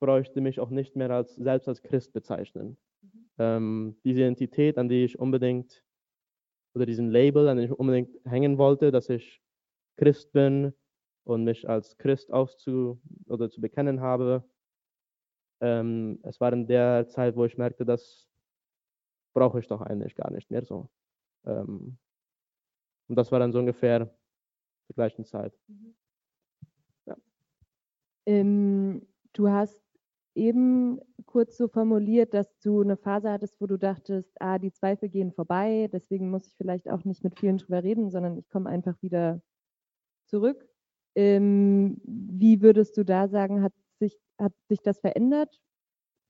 bräuchte 0.00 0.40
mich 0.40 0.58
auch 0.58 0.70
nicht 0.70 0.96
mehr 0.96 1.12
als 1.12 1.36
selbst 1.36 1.68
als 1.68 1.80
Christ 1.80 2.12
bezeichnen. 2.12 2.76
Ähm, 3.38 3.96
diese 4.02 4.22
Identität, 4.22 4.78
an 4.78 4.88
die 4.88 5.04
ich 5.04 5.20
unbedingt, 5.20 5.84
oder 6.74 6.86
diesen 6.86 7.08
Label, 7.08 7.46
an 7.46 7.56
den 7.56 7.66
ich 7.66 7.78
unbedingt 7.78 8.18
hängen 8.24 8.58
wollte, 8.58 8.90
dass 8.90 9.10
ich 9.10 9.40
Christ 9.96 10.32
bin 10.32 10.74
und 11.22 11.44
mich 11.44 11.68
als 11.68 11.96
Christ 11.98 12.32
auszu 12.32 13.00
oder 13.26 13.48
zu 13.48 13.60
bekennen 13.60 14.00
habe. 14.00 14.42
Ähm, 15.62 16.18
es 16.24 16.40
war 16.40 16.52
in 16.52 16.66
der 16.66 17.08
Zeit, 17.08 17.36
wo 17.36 17.44
ich 17.44 17.56
merkte, 17.56 17.84
das 17.84 18.28
brauche 19.32 19.60
ich 19.60 19.68
doch 19.68 19.80
eigentlich 19.80 20.16
gar 20.16 20.30
nicht 20.32 20.50
mehr 20.50 20.64
so. 20.64 20.90
Ähm, 21.46 21.98
und 23.08 23.16
das 23.16 23.30
war 23.30 23.38
dann 23.38 23.52
so 23.52 23.60
ungefähr 23.60 24.12
zur 24.86 24.94
gleichen 24.94 25.24
Zeit. 25.24 25.56
Mhm. 25.68 25.94
Ja. 27.06 27.16
Ähm, 28.26 29.06
du 29.32 29.48
hast 29.48 29.80
eben 30.34 31.00
kurz 31.26 31.56
so 31.56 31.68
formuliert, 31.68 32.34
dass 32.34 32.58
du 32.58 32.80
eine 32.80 32.96
Phase 32.96 33.30
hattest, 33.30 33.60
wo 33.60 33.66
du 33.66 33.78
dachtest, 33.78 34.34
ah, 34.40 34.58
die 34.58 34.72
Zweifel 34.72 35.08
gehen 35.10 35.30
vorbei, 35.30 35.88
deswegen 35.92 36.30
muss 36.30 36.48
ich 36.48 36.56
vielleicht 36.56 36.88
auch 36.90 37.04
nicht 37.04 37.22
mit 37.22 37.38
vielen 37.38 37.58
drüber 37.58 37.84
reden, 37.84 38.10
sondern 38.10 38.36
ich 38.36 38.48
komme 38.48 38.68
einfach 38.68 39.00
wieder 39.00 39.42
zurück. 40.26 40.68
Ähm, 41.14 42.00
wie 42.04 42.62
würdest 42.62 42.96
du 42.96 43.04
da 43.04 43.28
sagen, 43.28 43.62
hat 43.62 43.74
sich, 44.02 44.18
hat 44.38 44.52
sich 44.68 44.80
das 44.82 44.98
verändert, 45.00 45.60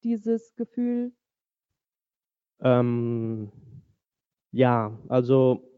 dieses 0.05 0.55
Gefühl? 0.57 1.13
Ähm, 2.61 3.51
ja, 4.53 4.99
also 5.09 5.69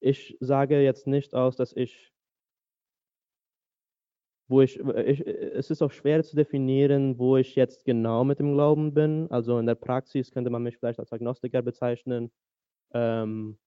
ich 0.00 0.36
sage 0.40 0.80
jetzt 0.80 1.06
nicht 1.06 1.34
aus, 1.34 1.56
dass 1.56 1.72
ich 1.72 2.12
wo 4.50 4.62
ich, 4.62 4.80
ich, 4.80 5.26
es 5.26 5.70
ist 5.70 5.82
auch 5.82 5.92
schwer 5.92 6.22
zu 6.22 6.34
definieren, 6.34 7.18
wo 7.18 7.36
ich 7.36 7.54
jetzt 7.54 7.84
genau 7.84 8.24
mit 8.24 8.38
dem 8.38 8.54
Glauben 8.54 8.94
bin. 8.94 9.30
Also 9.30 9.58
in 9.58 9.66
der 9.66 9.74
Praxis 9.74 10.30
könnte 10.30 10.48
man 10.48 10.62
mich 10.62 10.78
vielleicht 10.78 10.98
als 11.00 11.12
Agnostiker 11.12 11.60
bezeichnen. 11.60 12.30
Ähm, 12.94 13.58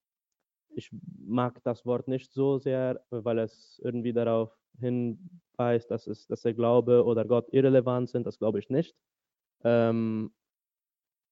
ich 0.73 0.89
mag 1.19 1.61
das 1.63 1.85
Wort 1.85 2.07
nicht 2.07 2.33
so 2.33 2.57
sehr, 2.57 3.05
weil 3.11 3.37
es 3.37 3.79
irgendwie 3.83 4.13
darauf 4.13 4.57
hinweist, 4.79 5.91
dass, 5.91 6.07
es, 6.07 6.27
dass 6.27 6.41
der 6.41 6.53
Glaube 6.53 7.05
oder 7.05 7.25
Gott 7.25 7.47
irrelevant 7.51 8.09
sind. 8.09 8.25
Das 8.25 8.39
glaube 8.39 8.59
ich 8.59 8.69
nicht. 8.69 8.95
Ähm, 9.63 10.33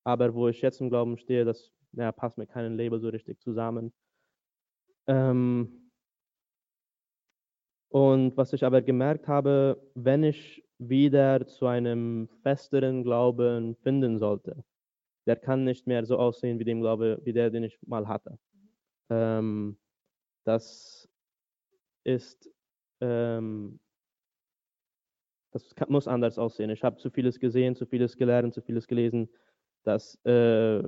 aber 0.04 0.34
wo 0.34 0.47
ich 0.47 0.62
jetzt 0.62 0.82
im 0.82 0.89
Glauben 0.89 1.17
stehe, 1.17 1.45
das 1.45 1.71
ja, 1.93 2.12
passt 2.12 2.38
mir 2.38 2.47
keinen 2.47 2.78
Label 2.78 2.99
so 2.99 3.10
richtig 3.10 3.39
zusammen. 3.39 3.93
Ähm, 5.08 5.91
und 7.89 8.38
was 8.38 8.54
ich 8.54 8.63
aber 8.63 8.82
gemerkt 8.82 9.28
habe, 9.28 9.82
wenn 9.95 10.23
ich 10.23 10.63
wieder 10.78 11.45
zu 11.47 11.65
einem 11.65 12.30
festeren 12.43 13.04
Glauben 13.04 13.75
finden 13.78 14.19
sollte, 14.19 14.63
der 15.25 15.36
kann 15.36 15.63
nicht 15.63 15.88
mehr 15.88 16.06
so 16.06 16.17
aussehen 16.17 16.60
wie 16.60 16.63
dem 16.63 16.82
Glaube, 16.82 17.19
wie 17.23 17.34
der, 17.34 17.49
den 17.49 17.63
ich 17.63 17.80
mal 17.86 18.08
hatte. 18.08 18.39
Ähm, 19.10 19.78
das 20.45 21.10
ist, 22.04 22.49
ähm, 23.02 23.80
das 25.52 25.74
kann, 25.76 25.92
muss 25.92 26.08
anders 26.08 26.38
aussehen. 26.38 26.70
Ich 26.70 26.84
habe 26.84 26.98
zu 26.98 27.10
vieles 27.10 27.40
gesehen, 27.40 27.76
zu 27.76 27.86
vieles 27.86 28.18
gelernt, 28.18 28.54
zu 28.54 28.62
vieles 28.62 28.88
gelesen, 28.88 29.30
dass 29.84 30.24
äh, 30.26 30.84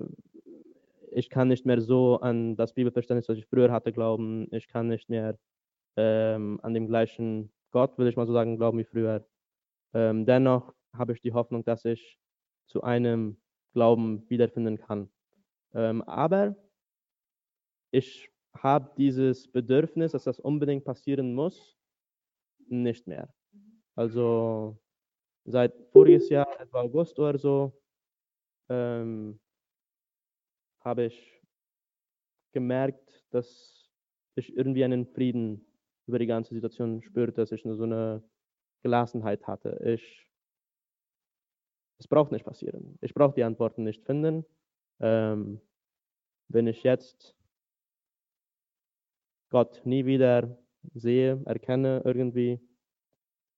ich 1.11 1.29
kann 1.29 1.47
nicht 1.47 1.65
mehr 1.65 1.81
so 1.81 2.19
an 2.19 2.55
das 2.55 2.73
Bibelverständnis, 2.73 3.27
das 3.27 3.37
ich 3.37 3.47
früher 3.47 3.71
hatte, 3.71 3.91
glauben. 3.91 4.47
Ich 4.51 4.67
kann 4.67 4.87
nicht 4.87 5.09
mehr 5.09 5.37
ähm, 5.97 6.59
an 6.63 6.73
dem 6.73 6.87
gleichen 6.87 7.51
Gott, 7.71 7.97
würde 7.97 8.09
ich 8.09 8.15
mal 8.15 8.27
so 8.27 8.33
sagen, 8.33 8.57
glauben 8.57 8.77
wie 8.79 8.85
früher. 8.85 9.25
Ähm, 9.93 10.25
dennoch 10.25 10.73
habe 10.93 11.13
ich 11.13 11.21
die 11.21 11.33
Hoffnung, 11.33 11.63
dass 11.65 11.85
ich 11.85 12.17
zu 12.67 12.83
einem 12.83 13.37
Glauben 13.73 14.29
wiederfinden 14.29 14.77
kann. 14.77 15.09
Ähm, 15.73 16.01
aber 16.03 16.55
ich 17.91 18.29
habe 18.53 18.91
dieses 18.97 19.47
Bedürfnis, 19.49 20.11
dass 20.11 20.25
das 20.25 20.39
unbedingt 20.39 20.85
passieren 20.85 21.33
muss, 21.33 21.77
nicht 22.71 23.07
mehr. 23.07 23.33
Also 23.95 24.77
seit 25.45 25.73
voriges 25.91 26.29
Jahr, 26.29 26.59
etwa 26.59 26.81
August 26.81 27.19
oder 27.19 27.37
so, 27.37 27.73
ähm, 28.69 29.39
habe 30.79 31.05
ich 31.05 31.41
gemerkt, 32.53 33.25
dass 33.31 33.89
ich 34.35 34.55
irgendwie 34.55 34.83
einen 34.83 35.05
Frieden 35.05 35.65
über 36.07 36.19
die 36.19 36.25
ganze 36.25 36.53
Situation 36.53 37.01
spürt, 37.01 37.37
dass 37.37 37.51
ich 37.51 37.65
nur 37.65 37.75
so 37.75 37.83
eine 37.83 38.23
Gelassenheit 38.81 39.45
hatte. 39.47 39.79
Ich, 39.85 40.27
es 41.99 42.07
braucht 42.07 42.31
nicht 42.31 42.45
passieren. 42.45 42.97
Ich 43.01 43.13
brauche 43.13 43.35
die 43.35 43.43
Antworten 43.43 43.83
nicht 43.83 44.03
finden. 44.03 44.45
Ähm, 44.99 45.61
wenn 46.47 46.67
ich 46.67 46.83
jetzt 46.83 47.35
Gott 49.49 49.81
nie 49.85 50.05
wieder 50.05 50.57
sehe, 50.93 51.41
erkenne 51.45 52.01
irgendwie, 52.05 52.59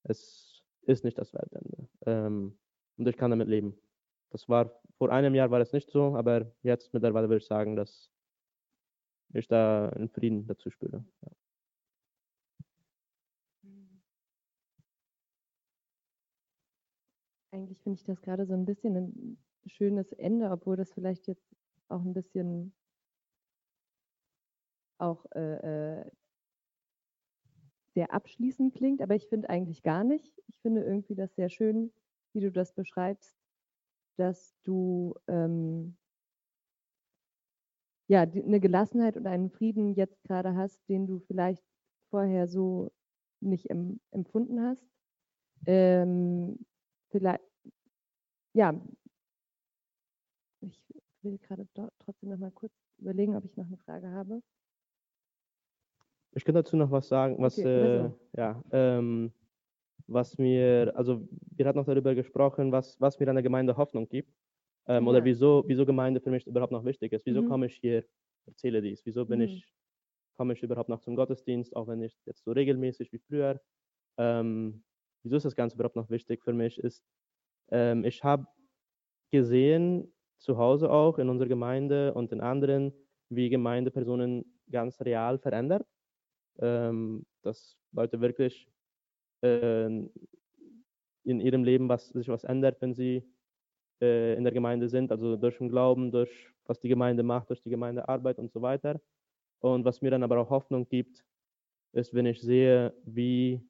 es 0.04 0.64
ist 0.84 1.04
nicht 1.04 1.18
das 1.18 1.34
Weltende. 1.34 1.88
Ähm, 2.06 2.58
und 2.98 3.08
ich 3.08 3.18
kann 3.18 3.32
damit 3.32 3.48
leben. 3.48 3.76
Das 4.30 4.50
war 4.50 4.82
vor 4.98 5.12
einem 5.12 5.36
Jahr 5.36 5.52
war 5.52 5.62
es 5.62 5.74
nicht 5.74 5.90
so, 5.92 6.16
aber 6.16 6.52
jetzt 6.64 6.94
mittlerweile 6.94 7.30
würde 7.30 7.38
ich 7.38 7.46
sagen, 7.46 7.76
dass 7.76 8.12
ich 9.34 9.48
da 9.48 9.90
einen 9.90 10.10
Frieden 10.10 10.48
dazu 10.48 10.70
spüre. 10.70 11.06
Ja. 11.22 11.32
Eigentlich 17.52 17.80
finde 17.82 18.00
ich 18.00 18.04
das 18.04 18.22
gerade 18.22 18.48
so 18.48 18.54
ein 18.54 18.66
bisschen 18.66 18.96
ein 18.96 19.38
schönes 19.68 20.12
Ende, 20.14 20.50
obwohl 20.50 20.76
das 20.76 20.92
vielleicht 20.92 21.28
jetzt 21.28 21.56
auch 21.88 22.02
ein 22.02 22.14
bisschen 22.14 22.74
auch 24.98 25.26
äh, 25.36 26.00
äh, 26.02 26.12
sehr 27.94 28.14
abschließend 28.14 28.74
klingt, 28.76 29.02
aber 29.02 29.16
ich 29.16 29.28
finde 29.28 29.50
eigentlich 29.50 29.84
gar 29.84 30.04
nicht. 30.04 30.34
Ich 30.48 30.60
finde 30.62 30.84
irgendwie 30.84 31.16
das 31.16 31.36
sehr 31.36 31.50
schön, 31.50 31.92
wie 32.34 32.42
du 32.42 32.52
das 32.52 32.74
beschreibst, 32.74 33.36
dass 34.18 34.56
du 34.64 35.16
ähm, 35.28 35.98
ja 38.08 38.22
eine 38.22 38.60
Gelassenheit 38.60 39.18
und 39.18 39.28
einen 39.28 39.50
Frieden 39.50 39.94
jetzt 39.94 40.24
gerade 40.24 40.56
hast, 40.56 40.80
den 40.90 41.08
du 41.08 41.20
vielleicht 41.20 41.64
vorher 42.10 42.48
so 42.48 42.92
nicht 43.42 43.70
em, 43.70 44.00
empfunden 44.12 44.62
hast. 44.62 44.86
Ähm, 45.66 46.60
vielleicht, 47.12 47.44
ja, 48.54 48.74
ich 50.62 50.80
will 51.22 51.38
gerade 51.38 51.68
trotzdem 52.00 52.30
noch 52.30 52.38
mal 52.38 52.52
kurz 52.52 52.74
überlegen, 52.98 53.36
ob 53.36 53.46
ich 53.46 53.56
noch 53.58 53.68
eine 53.68 53.78
Frage 53.78 54.10
habe. 54.12 54.42
Ich 56.36 56.46
könnte 56.46 56.64
dazu 56.64 56.76
noch 56.78 56.92
was 56.92 57.08
sagen, 57.08 57.36
was, 57.40 57.60
okay, 57.60 58.06
äh, 58.06 58.10
ja, 58.36 58.64
ähm, 58.72 59.32
was 60.08 60.38
mir, 60.38 60.92
also 60.96 61.28
wir 61.56 61.66
hatten 61.66 61.78
noch 61.78 61.86
darüber 61.86 62.16
gesprochen, 62.16 62.72
was, 62.72 63.00
was 63.00 63.20
mir 63.20 63.28
an 63.30 63.36
der 63.36 63.44
Gemeinde 63.44 63.78
Hoffnung 63.78 64.08
gibt. 64.10 64.34
Ähm, 64.88 65.04
ja. 65.04 65.10
Oder 65.10 65.24
wieso, 65.24 65.64
wieso 65.68 65.86
Gemeinde 65.86 66.20
für 66.20 66.32
mich 66.32 66.46
überhaupt 66.46 66.72
noch 66.72 66.86
wichtig 66.86 67.14
ist. 67.14 67.26
Wieso 67.26 67.42
mhm. 67.42 67.50
komme 67.50 67.66
ich 67.68 67.76
hier, 67.76 68.04
erzähle 68.46 68.82
dies? 68.82 69.06
Wieso 69.06 69.26
bin 69.26 69.40
mhm. 69.40 69.46
ich, 69.46 69.74
komme 70.36 70.54
ich 70.54 70.64
überhaupt 70.64 70.90
noch 70.90 71.00
zum 71.00 71.16
Gottesdienst, 71.16 71.76
auch 71.76 71.88
wenn 71.88 72.00
nicht 72.00 72.18
jetzt 72.26 72.44
so 72.44 72.52
regelmäßig 72.52 73.12
wie 73.14 73.20
früher? 73.20 73.62
Ähm, 74.18 74.84
wieso 75.24 75.38
ist 75.38 75.46
das 75.46 75.56
Ganze 75.56 75.76
überhaupt 75.76 75.96
noch 75.96 76.10
wichtig 76.10 76.44
für 76.44 76.54
mich, 76.54 76.80
ist, 76.80 77.04
ähm, 77.72 78.04
ich 78.04 78.24
habe 78.24 78.48
gesehen, 79.32 80.14
zu 80.38 80.58
Hause 80.58 80.92
auch, 80.92 81.20
in 81.20 81.30
unserer 81.30 81.48
Gemeinde 81.48 82.14
und 82.14 82.32
in 82.34 82.42
anderen, 82.42 82.92
wie 83.30 83.50
Gemeindepersonen 83.50 84.44
ganz 84.70 85.00
real 85.00 85.40
verändert. 85.40 85.88
Ähm, 86.60 87.26
dass 87.42 87.78
Leute 87.92 88.22
wirklich 88.22 88.68
äh, 89.42 89.86
in 89.86 91.40
ihrem 91.40 91.64
Leben 91.64 91.90
was, 91.90 92.10
sich 92.10 92.28
was 92.28 92.44
ändert, 92.44 92.82
wenn 92.82 92.94
sie 92.94 93.24
äh, 94.02 94.36
in 94.36 94.44
der 94.44 94.54
Gemeinde 94.54 94.90
sind, 94.90 95.12
also 95.12 95.36
durch 95.36 95.58
den 95.58 95.70
Glauben, 95.70 96.12
durch 96.12 96.50
was 96.66 96.80
die 96.80 96.90
Gemeinde 96.90 97.24
macht, 97.24 97.50
durch 97.50 97.62
die 97.62 97.70
Gemeindearbeit 97.70 98.38
und 98.40 98.52
so 98.52 98.62
weiter. 98.62 99.02
Und 99.60 99.86
was 99.86 100.02
mir 100.02 100.12
dann 100.12 100.24
aber 100.24 100.40
auch 100.40 100.50
Hoffnung 100.50 100.88
gibt, 100.88 101.24
ist, 101.94 102.14
wenn 102.14 102.26
ich 102.26 102.42
sehe, 102.42 102.94
wie 103.06 103.62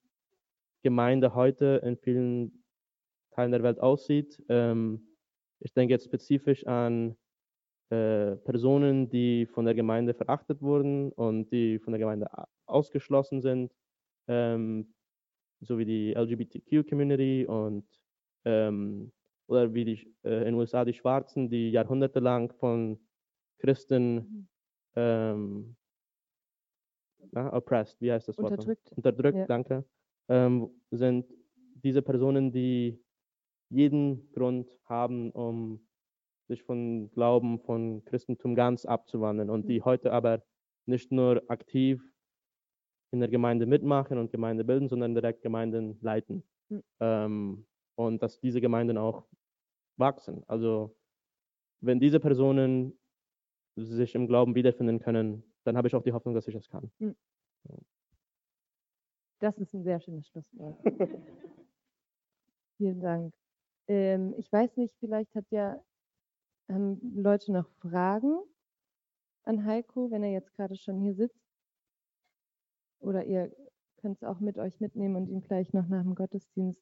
Gemeinde 0.82 1.36
heute 1.36 1.82
in 1.84 1.98
vielen 1.98 2.64
Teilen 3.32 3.52
der 3.52 3.64
Welt 3.64 3.80
aussieht. 3.80 4.42
Ähm, 4.50 5.08
ich 5.60 5.74
denke 5.74 5.94
jetzt 5.94 6.06
spezifisch 6.06 6.66
an 6.66 7.16
äh, 7.90 8.36
Personen, 8.38 9.10
die 9.10 9.46
von 9.46 9.66
der 9.66 9.74
Gemeinde 9.76 10.14
verachtet 10.14 10.62
wurden 10.62 11.12
und 11.12 11.52
die 11.52 11.80
von 11.80 11.94
der 11.94 12.00
Gemeinde 12.00 12.28
ausgeschlossen 12.66 13.42
sind, 13.42 13.74
ähm, 14.28 14.94
so 15.62 15.78
wie 15.78 15.86
die 15.86 16.14
LGBTQ-Community 16.14 17.46
und 17.46 17.86
ähm, 18.46 19.12
oder 19.48 19.74
wie 19.74 19.86
die, 19.86 20.16
äh, 20.24 20.40
in 20.40 20.46
den 20.46 20.54
USA 20.56 20.86
die 20.86 20.94
Schwarzen, 20.94 21.50
die 21.50 21.72
jahrhundertelang 21.72 22.52
von 22.54 23.00
Christen 23.60 24.48
ähm, 24.96 25.76
na, 27.32 27.54
oppressed, 27.54 28.00
wie 28.02 28.12
heißt 28.12 28.28
das 28.28 28.38
Wort? 28.38 28.52
Unterdrückt. 28.52 28.92
Unterdrückt, 28.94 29.38
ja. 29.38 29.46
danke. 29.46 29.86
Ähm, 30.30 30.70
sind 30.92 31.26
diese 31.84 32.02
Personen, 32.02 32.52
die 32.52 33.02
jeden 33.70 34.32
Grund 34.34 34.80
haben, 34.86 35.32
um 35.32 35.86
sich 36.48 36.64
von 36.64 37.10
Glauben, 37.12 37.60
von 37.60 38.04
Christentum 38.06 38.56
ganz 38.56 38.86
abzuwandern 38.86 39.50
und 39.50 39.68
die 39.68 39.80
mhm. 39.80 39.86
heute 39.86 40.12
aber 40.12 40.44
nicht 40.86 41.12
nur 41.12 41.44
aktiv 41.48 42.04
in 43.14 43.20
der 43.20 43.30
Gemeinde 43.30 43.66
mitmachen 43.66 44.18
und 44.18 44.32
Gemeinde 44.32 44.64
bilden, 44.64 44.90
sondern 44.90 45.14
direkt 45.14 45.42
Gemeinden 45.42 45.98
leiten. 46.02 46.44
Mhm. 46.70 46.84
Ähm, 47.00 47.66
und 47.96 48.22
dass 48.22 48.40
diese 48.40 48.60
Gemeinden 48.60 48.98
auch 48.98 49.28
wachsen. 49.98 50.44
Also 50.48 50.96
wenn 51.82 52.00
diese 52.00 52.20
Personen 52.20 52.98
sich 53.76 54.16
im 54.16 54.28
Glauben 54.28 54.56
wiederfinden 54.56 55.00
können, 55.00 55.44
dann 55.64 55.78
habe 55.78 55.88
ich 55.88 55.96
auch 55.96 56.04
die 56.04 56.14
Hoffnung, 56.14 56.34
dass 56.34 56.48
ich 56.48 56.56
es 56.56 56.70
kann. 56.70 56.92
Mhm. 57.00 57.16
Das 59.40 59.58
ist 59.58 59.74
ein 59.74 59.84
sehr 59.84 60.00
schönes 60.00 60.28
Schlusswort. 60.28 60.78
Vielen 62.78 63.02
Dank. 63.02 63.34
Ähm, 63.88 64.34
ich 64.38 64.52
weiß 64.52 64.78
nicht, 64.78 64.96
vielleicht 65.00 65.36
hat 65.36 65.46
ja 65.52 65.84
haben 66.70 67.22
Leute 67.22 67.52
noch 67.52 67.68
Fragen 67.82 68.40
an 69.44 69.66
Heiko, 69.66 70.10
wenn 70.12 70.24
er 70.24 70.32
jetzt 70.32 70.54
gerade 70.54 70.76
schon 70.76 71.00
hier 71.00 71.14
sitzt. 71.14 71.43
Oder 73.04 73.26
ihr 73.26 73.52
könnt 73.98 74.18
es 74.18 74.24
auch 74.24 74.40
mit 74.40 74.58
euch 74.58 74.80
mitnehmen 74.80 75.16
und 75.16 75.28
ihn 75.28 75.42
gleich 75.42 75.74
noch 75.74 75.88
nach 75.88 76.04
dem 76.04 76.16
Gottesdienst 76.16 76.82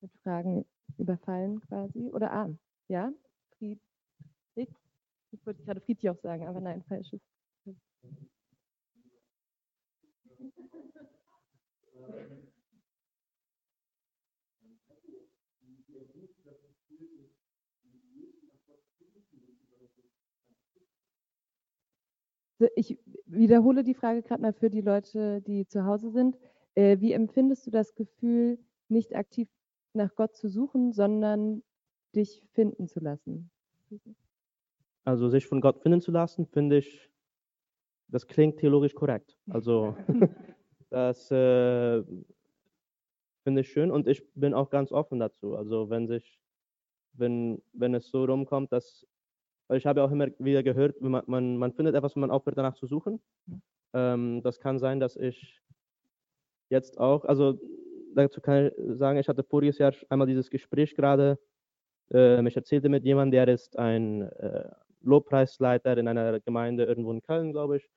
mit 0.00 0.10
Fragen 0.22 0.64
überfallen 0.96 1.60
quasi. 1.60 2.10
Oder 2.10 2.32
ah, 2.32 2.50
ja, 2.88 3.12
Friedrich. 3.58 3.80
Ich 5.30 5.46
wollte 5.46 5.62
gerade 5.62 5.80
Friedrich 5.80 6.08
auch 6.10 6.18
sagen, 6.18 6.48
aber 6.48 6.60
nein, 6.60 6.82
falsches. 6.84 7.20
Ich 22.74 22.98
wiederhole 23.28 23.84
die 23.84 23.94
Frage 23.94 24.22
gerade 24.22 24.42
mal 24.42 24.52
für 24.52 24.70
die 24.70 24.80
Leute, 24.80 25.40
die 25.42 25.66
zu 25.66 25.84
Hause 25.84 26.10
sind. 26.10 26.36
Äh, 26.74 27.00
wie 27.00 27.12
empfindest 27.12 27.66
du 27.66 27.70
das 27.70 27.94
Gefühl, 27.94 28.58
nicht 28.88 29.14
aktiv 29.14 29.48
nach 29.92 30.14
Gott 30.14 30.34
zu 30.36 30.48
suchen, 30.48 30.92
sondern 30.92 31.62
dich 32.14 32.42
finden 32.52 32.88
zu 32.88 33.00
lassen? 33.00 33.50
Also 35.04 35.28
sich 35.28 35.46
von 35.46 35.60
Gott 35.60 35.80
finden 35.80 36.00
zu 36.00 36.10
lassen, 36.10 36.46
finde 36.46 36.78
ich, 36.78 37.10
das 38.08 38.26
klingt 38.26 38.58
theologisch 38.58 38.94
korrekt. 38.94 39.38
Also 39.48 39.96
das 40.90 41.30
äh, 41.30 42.02
finde 43.42 43.60
ich 43.60 43.68
schön 43.70 43.90
und 43.90 44.06
ich 44.06 44.22
bin 44.34 44.54
auch 44.54 44.70
ganz 44.70 44.92
offen 44.92 45.18
dazu. 45.18 45.56
Also 45.56 45.90
wenn 45.90 46.06
sich, 46.06 46.40
wenn, 47.12 47.62
wenn 47.72 47.94
es 47.94 48.10
so 48.10 48.24
rumkommt, 48.24 48.72
dass 48.72 49.06
ich 49.70 49.86
habe 49.86 50.02
auch 50.02 50.10
immer 50.10 50.28
wieder 50.38 50.62
gehört, 50.62 51.00
man, 51.00 51.22
man, 51.26 51.56
man 51.56 51.72
findet 51.72 51.94
etwas, 51.94 52.16
wenn 52.16 52.22
man 52.22 52.30
aufhört, 52.30 52.56
danach 52.56 52.74
zu 52.74 52.86
suchen. 52.86 53.20
Ähm, 53.94 54.42
das 54.42 54.60
kann 54.60 54.78
sein, 54.78 55.00
dass 55.00 55.16
ich 55.16 55.60
jetzt 56.70 56.98
auch, 56.98 57.24
also 57.24 57.58
dazu 58.14 58.40
kann 58.40 58.66
ich 58.66 58.72
sagen, 58.98 59.18
ich 59.18 59.28
hatte 59.28 59.44
voriges 59.44 59.78
Jahr 59.78 59.92
einmal 60.08 60.26
dieses 60.26 60.50
Gespräch 60.50 60.94
gerade. 60.94 61.38
Äh, 62.12 62.46
ich 62.46 62.56
erzählte 62.56 62.88
mit 62.88 63.04
jemandem, 63.04 63.32
der 63.32 63.48
ist 63.54 63.78
ein 63.78 64.22
äh, 64.22 64.70
Lobpreisleiter 65.02 65.96
in 65.96 66.08
einer 66.08 66.40
Gemeinde 66.40 66.84
irgendwo 66.84 67.12
in 67.12 67.22
Köln, 67.22 67.52
glaube 67.52 67.78
ich. 67.78 67.88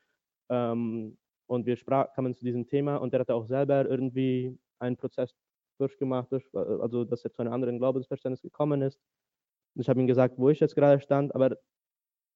Ähm, 0.49 1.17
und 1.47 1.65
wir 1.65 1.75
sprach, 1.75 2.13
kamen 2.13 2.35
zu 2.35 2.45
diesem 2.45 2.67
Thema 2.67 2.97
und 2.97 3.13
der 3.13 3.21
hatte 3.21 3.35
auch 3.35 3.45
selber 3.45 3.85
irgendwie 3.85 4.57
einen 4.79 4.97
Prozess 4.97 5.35
durchgemacht, 5.77 6.31
durch, 6.31 6.45
also 6.53 7.03
dass 7.03 7.25
er 7.25 7.31
zu 7.33 7.41
einem 7.41 7.53
anderen 7.53 7.77
Glaubensverständnis 7.77 8.41
gekommen 8.41 8.81
ist. 8.81 8.99
Ich 9.75 9.89
habe 9.89 9.99
ihm 9.99 10.07
gesagt, 10.07 10.37
wo 10.37 10.49
ich 10.49 10.59
jetzt 10.59 10.75
gerade 10.75 10.99
stand, 11.01 11.33
aber 11.35 11.57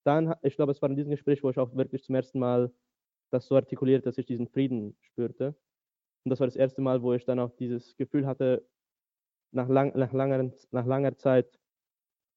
dann, 0.06 0.36
ich 0.43 0.56
glaube, 0.56 0.71
es 0.71 0.82
war 0.82 0.89
in 0.89 0.95
diesem 0.95 1.12
Gespräch, 1.12 1.43
wo 1.43 1.50
ich 1.50 1.58
auch 1.58 1.76
wirklich 1.76 2.04
zum 2.04 2.15
ersten 2.15 2.39
Mal 2.39 2.71
das 3.32 3.48
so 3.48 3.56
artikuliert, 3.56 4.06
dass 4.06 4.17
ich 4.17 4.26
diesen 4.26 4.48
Frieden 4.48 4.95
spürte. 5.02 5.56
Und 6.24 6.30
das 6.30 6.39
war 6.39 6.48
das 6.48 6.56
erste 6.56 6.82
Mal, 6.82 7.02
wo 7.02 7.13
ich 7.13 7.26
dann 7.26 7.39
auch 7.39 7.52
dieses 7.58 7.95
Gefühl 7.98 8.26
hatte, 8.26 8.65
nach, 9.52 9.69
lang, 9.69 9.98
nach, 9.98 10.13
langer, 10.13 10.52
nach 10.71 10.86
langer 10.86 11.17
Zeit, 11.17 11.60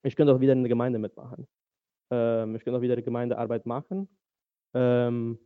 ich 0.03 0.17
könnte 0.17 0.35
auch 0.35 0.41
wieder 0.41 0.53
in 0.53 0.63
der 0.63 0.69
Gemeinde 0.69 0.99
mitmachen. 0.99 1.49
Ähm, 2.11 2.55
ich 2.57 2.65
könnte 2.65 2.79
auch 2.79 2.83
wieder 2.83 3.01
Gemeindearbeit 3.01 3.67
machen. 3.67 4.09
Ähm, 4.75 5.39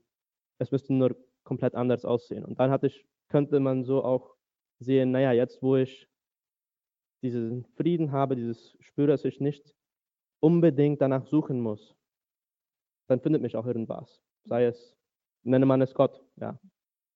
es 0.58 0.70
müsste 0.70 0.92
nur 0.94 1.16
komplett 1.44 1.74
anders 1.74 2.04
aussehen. 2.04 2.44
Und 2.44 2.58
dann 2.60 2.70
hatte 2.70 2.86
ich, 2.86 3.06
könnte 3.28 3.60
man 3.60 3.84
so 3.84 4.04
auch 4.04 4.36
sehen, 4.78 5.10
naja, 5.10 5.32
jetzt 5.32 5.62
wo 5.62 5.76
ich 5.76 6.08
diesen 7.22 7.64
Frieden 7.76 8.12
habe, 8.12 8.36
dieses 8.36 8.76
spüre, 8.80 9.08
dass 9.08 9.24
ich 9.24 9.40
nicht 9.40 9.74
unbedingt 10.40 11.00
danach 11.00 11.26
suchen 11.26 11.60
muss, 11.60 11.94
dann 13.08 13.20
findet 13.20 13.42
mich 13.42 13.56
auch 13.56 13.66
irgendwas. 13.66 14.22
Sei 14.44 14.64
es, 14.64 14.96
nenne 15.44 15.66
man 15.66 15.80
es 15.82 15.94
Gott, 15.94 16.24
ja. 16.36 16.58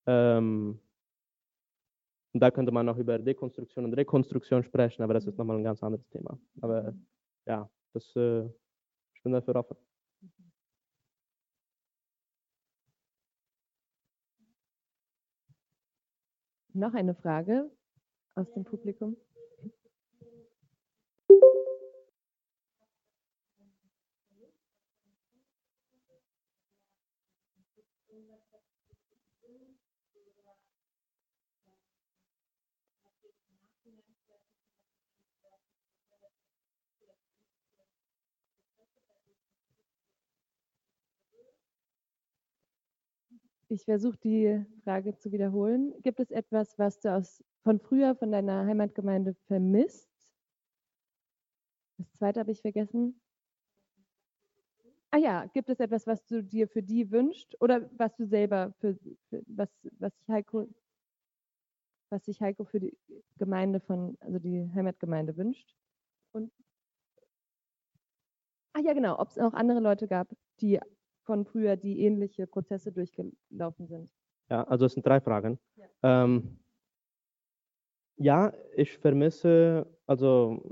Ähm, 0.05 0.79
und 2.33 2.39
da 2.39 2.51
könnte 2.51 2.71
man 2.71 2.85
noch 2.85 2.97
über 2.97 3.19
Dekonstruktion 3.19 3.85
und 3.85 3.93
Rekonstruktion 3.93 4.63
sprechen, 4.63 5.01
aber 5.01 5.13
das 5.13 5.25
ist 5.25 5.37
nochmal 5.37 5.57
ein 5.57 5.63
ganz 5.63 5.81
anderes 5.83 6.07
Thema. 6.09 6.39
Aber 6.61 6.93
ja, 7.45 7.69
das, 7.93 8.15
äh, 8.15 8.45
ich 9.15 9.23
bin 9.23 9.33
dafür 9.33 9.55
offen. 9.55 9.75
Noch 16.73 16.93
eine 16.93 17.15
Frage 17.15 17.71
aus 18.35 18.53
dem 18.53 18.63
Publikum? 18.63 19.17
Ich 43.69 43.83
versuche 43.83 44.17
die 44.17 44.65
Frage 44.83 45.17
zu 45.17 45.31
wiederholen. 45.31 45.93
Gibt 46.01 46.19
es 46.19 46.31
etwas, 46.31 46.79
was 46.79 46.99
du 46.99 47.13
aus, 47.13 47.43
von 47.63 47.79
früher 47.79 48.15
von 48.15 48.31
deiner 48.31 48.65
Heimatgemeinde 48.65 49.35
vermisst? 49.45 50.09
Das 51.97 52.11
zweite 52.13 52.39
habe 52.39 52.51
ich 52.51 52.61
vergessen. 52.61 53.19
Ah 55.11 55.17
ja, 55.17 55.45
gibt 55.47 55.69
es 55.69 55.79
etwas, 55.79 56.07
was 56.07 56.25
du 56.25 56.43
dir 56.43 56.67
für 56.67 56.83
die 56.83 57.11
wünschst 57.11 57.59
oder 57.61 57.89
was 57.97 58.15
du 58.15 58.25
selber 58.25 58.73
für, 58.79 58.97
für 59.29 59.43
was, 59.47 59.69
was 59.99 60.15
sich 60.17 60.29
Heiko, 60.29 60.67
was 62.09 62.25
sich 62.25 62.41
Heiko 62.41 62.63
für 62.65 62.79
die 62.79 62.97
Gemeinde 63.37 63.79
von, 63.79 64.17
also 64.19 64.39
die 64.39 64.69
Heimatgemeinde 64.73 65.35
wünscht? 65.35 65.75
Und 66.33 66.51
Ah 68.77 68.81
ja, 68.81 68.93
genau, 68.93 69.17
ob 69.17 69.29
es 69.29 69.39
auch 69.39 69.53
andere 69.53 69.79
Leute 69.79 70.07
gab, 70.07 70.27
die 70.61 70.79
von 71.27 71.45
früher, 71.45 71.75
die 71.75 71.99
ähnliche 71.99 72.47
Prozesse 72.47 72.91
durchgelaufen 72.91 73.85
sind? 73.87 74.11
Ja, 74.49 74.63
also 74.63 74.85
es 74.85 74.93
sind 74.93 75.05
drei 75.05 75.19
Fragen. 75.19 75.59
Ja. 75.75 76.23
Ähm, 76.23 76.57
ja, 78.15 78.53
ich 78.75 78.97
vermisse, 78.97 79.85
also 80.07 80.63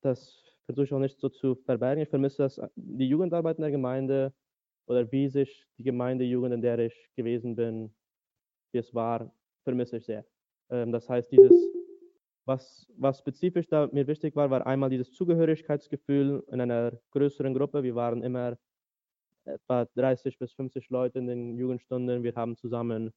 das 0.00 0.42
versuche 0.64 0.84
ich 0.84 0.94
auch 0.94 1.00
nicht 1.00 1.20
so 1.20 1.28
zu 1.28 1.56
verbergen, 1.56 2.02
ich 2.02 2.08
vermisse 2.08 2.44
das, 2.44 2.60
die 2.76 3.08
Jugendarbeit 3.08 3.58
in 3.58 3.62
der 3.62 3.70
Gemeinde 3.70 4.32
oder 4.86 5.10
wie 5.12 5.28
sich 5.28 5.66
die 5.76 5.82
Gemeindejugend, 5.82 6.54
in 6.54 6.62
der 6.62 6.78
ich 6.78 7.10
gewesen 7.16 7.56
bin, 7.56 7.94
wie 8.72 8.78
es 8.78 8.94
war, 8.94 9.34
vermisse 9.64 9.96
ich 9.98 10.04
sehr. 10.04 10.24
Ähm, 10.70 10.92
das 10.92 11.08
heißt, 11.08 11.32
dieses, 11.32 11.52
was, 12.46 12.86
was 12.96 13.18
spezifisch 13.18 13.66
da 13.66 13.88
mir 13.92 14.06
wichtig 14.06 14.36
war, 14.36 14.50
war 14.50 14.66
einmal 14.66 14.90
dieses 14.90 15.12
Zugehörigkeitsgefühl 15.12 16.44
in 16.50 16.60
einer 16.60 16.92
größeren 17.10 17.54
Gruppe. 17.54 17.82
Wir 17.82 17.94
waren 17.94 18.22
immer 18.22 18.56
etwa 19.46 19.86
30 19.94 20.38
bis 20.38 20.52
50 20.52 20.90
Leute 20.90 21.18
in 21.18 21.26
den 21.26 21.56
Jugendstunden. 21.56 22.22
Wir 22.22 22.34
haben 22.34 22.56
zusammen 22.56 23.12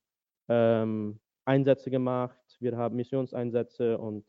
ähm, 0.49 1.19
Einsätze 1.45 1.89
gemacht, 1.89 2.57
wir 2.59 2.77
haben 2.77 2.95
Missionseinsätze 2.95 3.97
und 3.97 4.25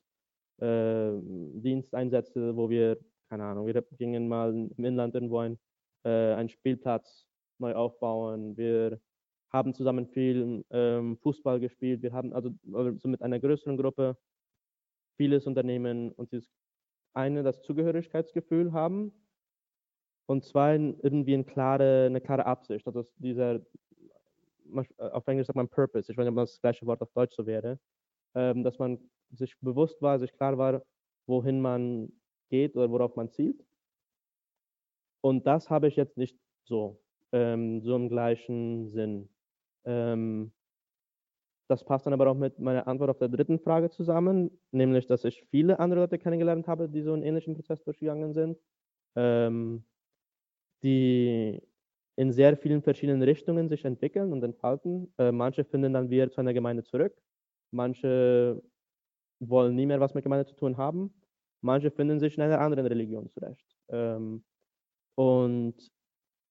äh, 0.60 1.12
Diensteinsätze, 1.60 2.56
wo 2.56 2.70
wir, 2.70 2.98
keine 3.28 3.44
Ahnung, 3.44 3.66
wir 3.66 3.82
gingen 3.96 4.28
mal 4.28 4.52
im 4.52 4.84
Inland 4.84 5.14
irgendwo 5.14 5.38
ein, 5.38 5.58
äh, 6.04 6.34
einen 6.34 6.48
Spielplatz 6.48 7.26
neu 7.58 7.74
aufbauen. 7.74 8.56
Wir 8.56 9.00
haben 9.52 9.74
zusammen 9.74 10.06
viel 10.06 10.64
ähm, 10.70 11.16
Fußball 11.18 11.60
gespielt. 11.60 12.02
Wir 12.02 12.12
haben 12.12 12.32
also, 12.32 12.50
also 12.72 13.08
mit 13.08 13.22
einer 13.22 13.40
größeren 13.40 13.76
Gruppe 13.76 14.16
vieles 15.16 15.46
unternehmen 15.46 16.12
und 16.12 16.32
dieses 16.32 16.48
eine, 17.14 17.42
das 17.42 17.62
Zugehörigkeitsgefühl 17.62 18.72
haben 18.72 19.12
und 20.28 20.44
zwei, 20.44 20.74
irgendwie 20.76 21.34
eine 21.34 21.44
klare, 21.44 22.04
eine 22.06 22.20
klare 22.20 22.44
Absicht. 22.44 22.86
Also 22.86 23.02
dieser, 23.16 23.60
auf 24.98 25.26
Englisch 25.26 25.46
sagt 25.46 25.56
man 25.56 25.68
Purpose, 25.68 26.12
ich 26.12 26.18
weiß 26.18 26.24
nicht, 26.24 26.32
ob 26.32 26.36
das 26.36 26.60
gleiche 26.60 26.86
Wort 26.86 27.00
auf 27.00 27.10
Deutsch 27.12 27.34
so 27.34 27.46
wäre, 27.46 27.80
ähm, 28.34 28.62
dass 28.62 28.78
man 28.78 28.98
sich 29.32 29.58
bewusst 29.60 30.02
war, 30.02 30.18
sich 30.18 30.32
klar 30.34 30.58
war, 30.58 30.82
wohin 31.26 31.60
man 31.60 32.12
geht 32.50 32.76
oder 32.76 32.90
worauf 32.90 33.16
man 33.16 33.30
zielt. 33.30 33.64
Und 35.22 35.46
das 35.46 35.70
habe 35.70 35.88
ich 35.88 35.96
jetzt 35.96 36.18
nicht 36.18 36.38
so, 36.64 37.00
ähm, 37.32 37.80
so 37.80 37.96
im 37.96 38.10
gleichen 38.10 38.90
Sinn. 38.90 39.30
Ähm, 39.86 40.52
das 41.68 41.84
passt 41.84 42.04
dann 42.04 42.12
aber 42.12 42.28
auch 42.30 42.36
mit 42.36 42.58
meiner 42.58 42.86
Antwort 42.86 43.10
auf 43.10 43.18
der 43.18 43.28
dritten 43.28 43.58
Frage 43.58 43.88
zusammen, 43.88 44.50
nämlich, 44.72 45.06
dass 45.06 45.24
ich 45.24 45.46
viele 45.50 45.80
andere 45.80 46.00
Leute 46.00 46.18
kennengelernt 46.18 46.68
habe, 46.68 46.88
die 46.90 47.00
so 47.00 47.14
einen 47.14 47.22
ähnlichen 47.22 47.54
Prozess 47.54 47.82
durchgegangen 47.82 48.34
sind, 48.34 48.58
ähm, 49.16 49.84
die 50.82 51.62
in 52.16 52.32
sehr 52.32 52.56
vielen 52.56 52.82
verschiedenen 52.82 53.22
Richtungen 53.22 53.68
sich 53.68 53.84
entwickeln 53.84 54.32
und 54.32 54.42
entfalten. 54.42 55.12
Äh, 55.18 55.30
manche 55.32 55.64
finden 55.64 55.92
dann 55.92 56.10
wieder 56.10 56.30
zu 56.30 56.40
einer 56.40 56.52
Gemeinde 56.52 56.82
zurück, 56.82 57.14
manche 57.70 58.60
wollen 59.40 59.76
nie 59.76 59.86
mehr 59.86 60.00
was 60.00 60.14
mit 60.14 60.24
Gemeinde 60.24 60.46
zu 60.46 60.56
tun 60.56 60.76
haben, 60.76 61.14
manche 61.60 61.90
finden 61.90 62.18
sich 62.18 62.36
in 62.36 62.42
einer 62.42 62.60
anderen 62.60 62.86
Religion 62.86 63.28
zurecht. 63.30 63.76
Ähm, 63.88 64.44
und 65.14 65.76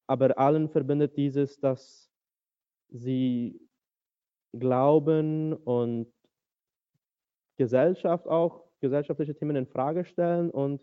aber 0.07 0.37
allen 0.37 0.69
verbindet 0.69 1.17
dieses, 1.17 1.59
dass 1.59 2.09
sie 2.89 3.59
Glauben 4.53 5.53
und 5.53 6.07
Gesellschaft 7.57 8.27
auch, 8.27 8.63
gesellschaftliche 8.79 9.35
Themen 9.35 9.55
in 9.55 9.67
Frage 9.67 10.05
stellen 10.05 10.49
und 10.49 10.81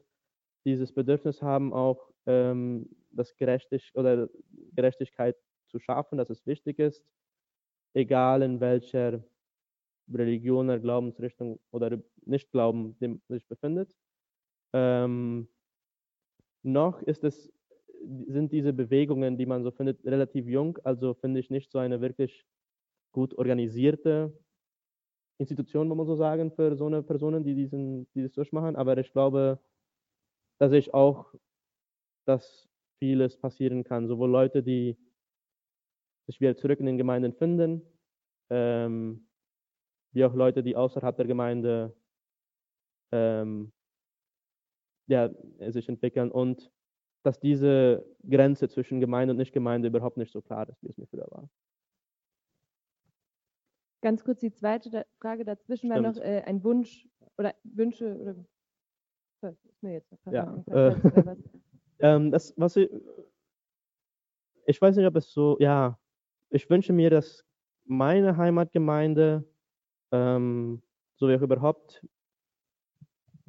dieses 0.66 0.92
Bedürfnis 0.92 1.40
haben, 1.40 1.72
auch 1.72 2.11
ähm, 2.26 2.88
das 3.16 3.37
Gerechtig 3.37 3.92
oder 3.94 4.29
Gerechtigkeit 4.74 5.37
zu 5.68 5.79
schaffen, 5.79 6.18
dass 6.18 6.31
es 6.31 6.46
wichtig 6.46 6.79
ist, 6.79 7.05
egal 7.94 8.42
in 8.42 8.61
welcher 8.61 9.24
Religion 10.12 10.66
oder 10.68 10.79
Glaubensrichtung 10.81 11.61
oder 11.70 11.98
Nicht-Glauben 12.27 12.96
sich 13.29 13.46
befindet. 13.48 13.94
Ähm, 14.74 15.48
noch 16.62 17.03
ist 17.03 17.24
es, 17.24 17.53
sind 18.27 18.53
diese 18.53 18.72
Bewegungen, 18.72 19.38
die 19.38 19.46
man 19.46 19.62
so 19.62 19.70
findet, 19.70 20.05
relativ 20.05 20.46
jung, 20.46 20.79
also 20.85 21.14
finde 21.14 21.40
ich 21.40 21.50
nicht 21.50 21.70
so 21.70 21.79
eine 21.79 22.00
wirklich 22.00 22.44
gut 23.12 23.37
organisierte 23.38 24.33
Institution, 25.38 25.88
muss 25.88 25.96
man 25.96 26.07
so 26.07 26.14
sagen, 26.16 26.53
für 26.53 26.77
so 26.77 26.87
eine 26.87 27.03
Personen, 27.03 27.44
die 27.44 27.55
diesen, 27.55 28.09
dieses 28.14 28.33
durchmachen. 28.33 28.77
Aber 28.77 28.96
ich 28.98 29.12
glaube, 29.12 29.59
dass 30.59 30.72
ich 30.72 30.94
auch, 30.94 31.35
dass 32.27 32.68
vieles 33.04 33.36
passieren 33.36 33.84
kann. 33.84 34.08
Sowohl 34.08 34.30
Leute, 34.30 34.62
die 34.62 34.96
sich 36.26 36.40
wieder 36.40 36.56
zurück 36.56 36.80
in 36.80 36.86
den 36.86 36.96
Gemeinden 36.96 37.34
finden, 37.34 37.82
ähm, 38.48 39.28
wie 40.12 40.24
auch 40.24 40.34
Leute, 40.34 40.62
die 40.62 40.74
außerhalb 40.74 41.14
der 41.14 41.26
Gemeinde 41.26 41.94
ähm, 43.12 43.72
ja, 45.06 45.28
sich 45.68 45.86
entwickeln 45.90 46.30
und 46.30 46.70
dass 47.24 47.38
diese 47.40 48.06
Grenze 48.26 48.70
zwischen 48.70 49.00
Gemeinde 49.00 49.32
und 49.32 49.38
Nicht-Gemeinde 49.38 49.88
überhaupt 49.88 50.16
nicht 50.16 50.32
so 50.32 50.40
klar 50.40 50.66
ist, 50.66 50.82
wie 50.82 50.88
es 50.88 50.96
mir 50.96 51.06
früher 51.06 51.28
war. 51.30 51.50
Ganz 54.00 54.24
kurz 54.24 54.40
die 54.40 54.52
zweite 54.52 55.06
Frage 55.20 55.44
dazwischen 55.44 55.90
Stimmt. 55.90 56.04
war 56.04 56.12
noch 56.12 56.20
äh, 56.22 56.42
ein 56.46 56.64
Wunsch 56.64 57.06
oder 57.36 57.54
Wünsche 57.64 58.16
oder 58.18 58.34
so, 58.34 59.48
ist 59.48 59.82
mir 59.82 59.92
jetzt 59.92 60.10
ja, 60.30 60.64
äh, 60.68 60.96
ähm, 61.98 62.30
das, 62.30 62.54
was 62.57 62.76
ich, 62.76 62.90
ich 64.66 64.80
weiß 64.80 64.96
nicht, 64.96 65.07
ob 65.07 65.16
es 65.16 65.33
so, 65.33 65.57
ja, 65.61 65.98
ich 66.50 66.68
wünsche 66.70 66.92
mir, 66.92 67.11
dass 67.11 67.44
meine 67.85 68.37
Heimatgemeinde, 68.37 69.44
ähm, 70.12 70.83
so 71.16 71.28
wie 71.28 71.37
auch 71.37 71.42
überhaupt 71.42 72.04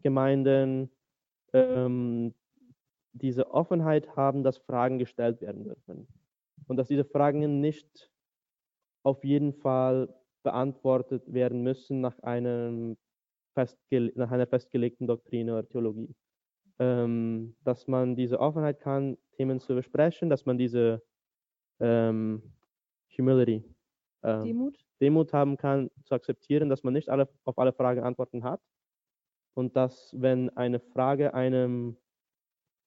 Gemeinden, 0.01 0.91
ähm, 1.53 2.34
diese 3.13 3.51
Offenheit 3.51 4.15
haben, 4.15 4.43
dass 4.43 4.58
Fragen 4.58 4.99
gestellt 4.99 5.41
werden 5.41 5.63
dürfen. 5.63 6.08
Und 6.67 6.77
dass 6.77 6.88
diese 6.88 7.05
Fragen 7.05 7.62
nicht 7.62 8.12
auf 9.03 9.23
jeden 9.23 9.53
Fall 9.53 10.13
beantwortet 10.43 11.31
werden 11.31 11.63
müssen 11.63 12.01
nach, 12.01 12.19
einem 12.19 12.97
nach 13.55 14.31
einer 14.31 14.47
festgelegten 14.47 15.08
Doktrin 15.08 15.49
oder 15.49 15.67
Theologie. 15.67 16.13
Ähm, 16.77 17.55
dass 17.63 17.88
man 17.88 18.15
diese 18.15 18.39
Offenheit 18.39 18.81
kann, 18.81 19.17
Themen 19.31 19.59
zu 19.59 19.75
besprechen, 19.75 20.29
dass 20.29 20.45
man 20.45 20.57
diese 20.57 21.01
ähm, 21.79 22.53
Humility, 23.17 23.63
ähm, 24.23 24.43
Demut. 24.43 24.85
Demut 24.99 25.33
haben 25.33 25.57
kann, 25.57 25.89
zu 26.03 26.15
akzeptieren, 26.15 26.69
dass 26.69 26.83
man 26.83 26.93
nicht 26.93 27.09
alle, 27.09 27.29
auf 27.45 27.57
alle 27.57 27.73
Fragen 27.73 28.03
Antworten 28.03 28.43
hat 28.43 28.61
und 29.53 29.75
dass, 29.75 30.13
wenn 30.17 30.49
eine 30.57 30.79
Frage 30.79 31.33
einem 31.33 31.97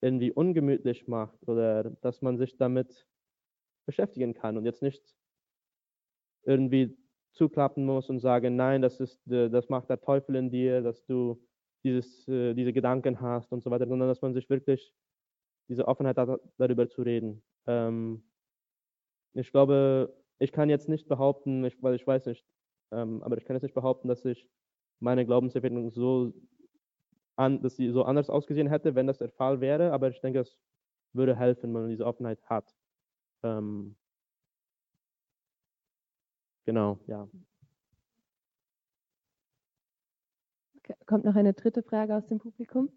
irgendwie 0.01 0.33
ungemütlich 0.33 1.09
macht 1.09 1.47
oder 1.49 1.85
dass 2.03 2.23
man 2.23 2.37
sich 2.37 2.57
damit 2.57 3.07
beschäftigen 3.87 4.35
kann 4.35 4.57
und 4.57 4.65
jetzt 4.65 4.83
nicht 4.83 5.03
irgendwie 6.45 6.97
zuklappen 7.33 7.85
muss 7.85 8.11
und 8.11 8.21
sagen, 8.21 8.57
nein, 8.57 8.83
das, 8.83 9.01
ist, 9.01 9.27
äh, 9.31 9.49
das 9.49 9.69
macht 9.69 9.91
der 9.91 10.01
Teufel 10.01 10.37
in 10.37 10.51
dir, 10.51 10.83
dass 10.83 11.05
du 11.05 11.43
dieses, 11.85 12.29
äh, 12.29 12.55
diese 12.55 12.73
Gedanken 12.73 13.21
hast 13.21 13.53
und 13.53 13.63
so 13.63 13.71
weiter, 13.71 13.87
sondern 13.87 14.09
dass 14.09 14.23
man 14.23 14.35
sich 14.35 14.49
wirklich 14.51 14.93
diese 15.69 15.89
Offenheit 15.89 16.19
hat, 16.19 16.41
darüber 16.59 16.89
zu 16.89 17.03
reden. 17.03 17.43
Ähm, 17.67 18.25
ich 19.35 19.51
glaube, 19.53 20.15
ich 20.39 20.53
kann 20.53 20.71
jetzt 20.71 20.89
nicht 20.89 21.09
behaupten, 21.09 21.65
ich, 21.65 21.83
weil 21.83 21.95
ich 21.95 22.07
weiß 22.07 22.27
nicht, 22.27 22.45
ähm, 22.91 23.23
aber 23.23 23.37
ich 23.37 23.45
kann 23.45 23.57
jetzt 23.57 23.63
nicht 23.63 23.75
behaupten, 23.75 24.09
dass 24.09 24.25
ich 24.25 24.49
meine 25.01 25.27
Glaubensentwicklung 25.27 25.91
so 25.91 26.33
an, 27.37 27.63
dass 27.63 27.77
sie 27.77 27.91
so 27.91 28.03
anders 28.05 28.31
ausgesehen 28.31 28.69
hätte, 28.69 28.95
wenn 28.95 29.07
das 29.07 29.19
der 29.19 29.29
Fall 29.31 29.61
wäre, 29.61 29.93
aber 29.93 30.09
ich 30.11 30.21
denke, 30.21 30.41
es 30.41 30.59
würde 31.13 31.37
helfen, 31.37 31.75
wenn 31.75 31.83
man 31.83 31.91
diese 31.91 32.07
Offenheit 32.07 32.43
hat. 32.45 32.75
Ähm, 33.45 33.97
Genau, 36.67 36.99
ja. 37.07 37.29
Kommt 41.07 41.25
noch 41.25 41.37
eine 41.37 41.53
dritte 41.53 41.83
Frage 41.83 42.15
aus 42.17 42.27
dem 42.27 42.39
Publikum? 42.39 42.91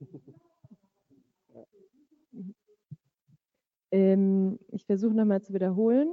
Ähm, 3.94 4.58
ich 4.72 4.86
versuche 4.86 5.14
nochmal 5.14 5.40
zu 5.40 5.54
wiederholen. 5.54 6.08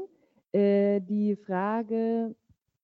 Äh, 0.54 1.02
die 1.02 1.36
Frage 1.36 2.36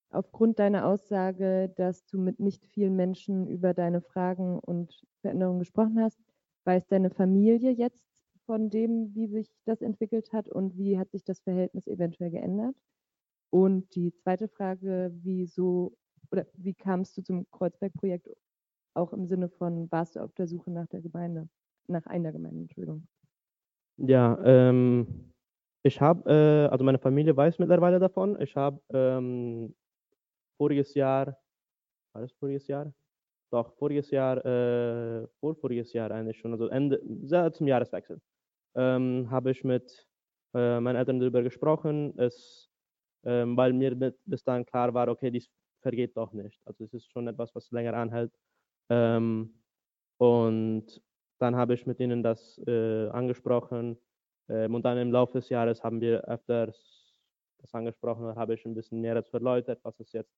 aufgrund 0.10 0.60
deiner 0.60 0.86
Aussage, 0.86 1.70
dass 1.76 2.06
du 2.06 2.18
mit 2.18 2.40
nicht 2.40 2.66
vielen 2.66 2.96
Menschen 2.96 3.48
über 3.48 3.74
deine 3.74 4.02
Fragen 4.02 4.60
und 4.60 5.04
Veränderungen 5.22 5.60
gesprochen 5.60 6.02
hast, 6.02 6.20
weiß 6.66 6.88
deine 6.88 7.10
Familie 7.10 7.72
jetzt 7.72 8.06
von 8.46 8.70
dem, 8.70 9.14
wie 9.14 9.28
sich 9.28 9.50
das 9.66 9.82
entwickelt 9.82 10.32
hat 10.32 10.48
und 10.48 10.78
wie 10.78 10.98
hat 10.98 11.12
sich 11.12 11.24
das 11.24 11.42
Verhältnis 11.42 11.88
eventuell 11.88 12.32
geändert? 12.32 12.76
Und 13.50 13.94
die 13.96 14.14
zweite 14.14 14.48
Frage, 14.48 15.12
wieso 15.22 15.94
oder 16.32 16.46
wie 16.56 16.74
kamst 16.74 17.18
du 17.18 17.22
zum 17.22 17.46
Kreuzberg-Projekt 17.52 18.30
auch 18.94 19.14
im 19.14 19.28
Sinne 19.28 19.50
von, 19.50 19.92
warst 19.92 20.16
du 20.16 20.22
auf 20.22 20.34
der 20.34 20.48
Suche 20.48 20.72
nach 20.72 20.88
der 20.88 21.02
Gemeinde, 21.02 21.48
nach 21.88 22.06
einer 22.08 22.32
Gemeinde, 22.32 22.62
Entschuldigung? 22.62 23.08
Ja, 23.98 24.38
ähm, 24.44 25.34
ich 25.84 26.02
habe, 26.02 26.30
äh, 26.30 26.72
also 26.72 26.84
meine 26.84 27.00
Familie 27.00 27.36
weiß 27.36 27.60
mittlerweile 27.60 28.00
davon. 28.00 28.40
Ich 28.42 28.56
habe 28.56 28.82
ähm, 28.94 29.76
voriges 30.58 30.94
Jahr, 30.96 31.38
war 32.14 32.22
das 32.24 32.34
voriges 32.34 32.68
Jahr? 32.68 32.94
Doch, 33.52 33.74
voriges 33.78 34.12
Jahr, 34.12 34.46
äh, 34.46 35.28
vorvoriges 35.40 35.94
Jahr 35.94 36.12
eigentlich 36.12 36.40
schon, 36.40 36.54
also 36.54 36.68
Ende, 36.68 37.02
zum 37.54 37.68
Jahreswechsel, 37.68 38.22
ähm, 38.76 39.28
habe 39.32 39.52
ich 39.52 39.64
mit 39.64 40.08
äh, 40.56 40.80
meinen 40.82 40.98
Eltern 40.98 41.20
darüber 41.20 41.44
gesprochen, 41.44 42.14
es, 42.20 42.70
ähm, 43.26 43.58
weil 43.58 43.74
mir 43.74 43.96
bis 44.26 44.44
dahin 44.44 44.66
klar 44.66 44.94
war, 44.94 45.10
okay, 45.10 45.32
dies 45.32 45.50
vergeht 45.82 46.18
doch 46.18 46.34
nicht. 46.34 46.62
Also 46.66 46.86
es 46.86 46.94
ist 46.94 47.12
schon 47.12 47.28
etwas, 47.28 47.56
was 47.56 47.72
länger 47.72 47.94
anhält. 47.96 48.34
Ähm, 48.90 49.62
und 50.20 51.02
dann 51.40 51.56
habe 51.56 51.74
ich 51.76 51.86
mit 51.88 52.00
ihnen 52.00 52.24
das 52.24 52.60
äh, 52.68 53.10
angesprochen. 53.10 53.98
Ähm, 54.50 54.76
und 54.76 54.84
dann 54.86 54.98
im 54.98 55.12
Laufe 55.12 55.34
des 55.34 55.50
Jahres 55.50 55.84
haben 55.84 56.02
wir 56.02 56.24
öfters 56.26 57.16
das 57.60 57.74
angesprochen 57.74 58.26
und 58.26 58.36
habe 58.36 58.54
ich 58.54 58.66
ein 58.66 58.76
bisschen 58.76 59.02
mehr 59.02 59.16
jetzt 59.16 59.30
verläutert, 59.30 59.80
was 59.84 60.00
es 60.00 60.12
jetzt 60.14 60.34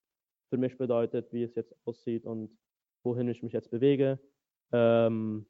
für 0.49 0.57
mich 0.57 0.77
bedeutet, 0.77 1.31
wie 1.31 1.43
es 1.43 1.55
jetzt 1.55 1.75
aussieht 1.85 2.25
und 2.25 2.57
wohin 3.03 3.27
ich 3.27 3.43
mich 3.43 3.53
jetzt 3.53 3.71
bewege. 3.71 4.19
Ähm, 4.71 5.45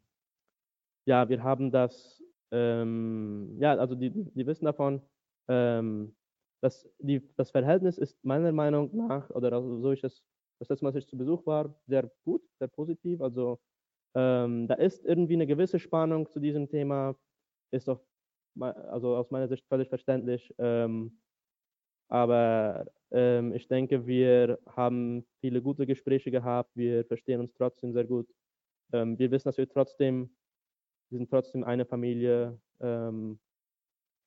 ja, 1.05 1.28
wir 1.30 1.43
haben 1.43 1.72
das, 1.72 2.24
ähm, 2.51 3.57
ja, 3.60 3.76
also 3.76 3.95
die, 3.95 4.12
die 4.12 4.45
wissen 4.47 4.66
davon, 4.66 5.01
ähm, 5.47 6.16
dass 6.62 6.88
die, 6.99 7.28
das 7.38 7.51
Verhältnis 7.51 7.97
ist 7.97 8.24
meiner 8.24 8.51
Meinung 8.51 8.95
nach, 8.95 9.30
oder 9.30 9.53
also 9.53 9.80
so 9.82 9.91
ich 9.91 10.03
es, 10.03 10.24
das 10.60 10.70
letzte 10.70 10.86
Mal, 10.86 10.89
als 10.89 10.97
ich 10.97 11.07
zu 11.07 11.18
Besuch 11.18 11.45
war, 11.45 11.74
sehr 11.88 12.12
gut, 12.26 12.43
sehr 12.60 12.68
positiv. 12.68 13.22
Also 13.22 13.60
ähm, 14.16 14.68
da 14.68 14.76
ist 14.76 15.05
irgendwie 15.05 15.36
eine 15.36 15.47
gewisse 15.47 15.80
Spannung 15.80 16.30
zu 16.30 16.39
diesem 16.39 16.70
Thema, 16.70 17.16
ist 17.72 17.89
auch, 17.89 18.01
also 18.60 19.16
aus 19.16 19.32
meiner 19.32 19.47
Sicht 19.47 19.66
völlig 19.68 19.89
verständlich. 19.89 20.54
Ähm, 20.58 21.20
aber 22.10 22.86
ähm, 23.12 23.54
ich 23.54 23.68
denke, 23.68 24.08
wir 24.08 24.60
haben 24.76 25.26
viele 25.41 25.62
gute 25.62 25.86
Gespräche 25.86 26.32
gehabt, 26.32 26.76
wir 26.76 27.06
verstehen 27.06 27.39
uns 27.39 27.54
trotzdem 27.54 27.93
sehr 27.93 28.06
gut. 28.06 28.28
Ähm, 28.93 29.18
wir 29.20 29.32
wissen, 29.32 29.47
dass 29.47 29.58
wir 29.58 29.70
trotzdem, 29.70 30.36
wir 31.10 31.20
sind 31.20 31.30
trotzdem 31.30 31.64
eine 31.64 31.86
Familie. 31.86 32.60
Ähm, 32.80 33.39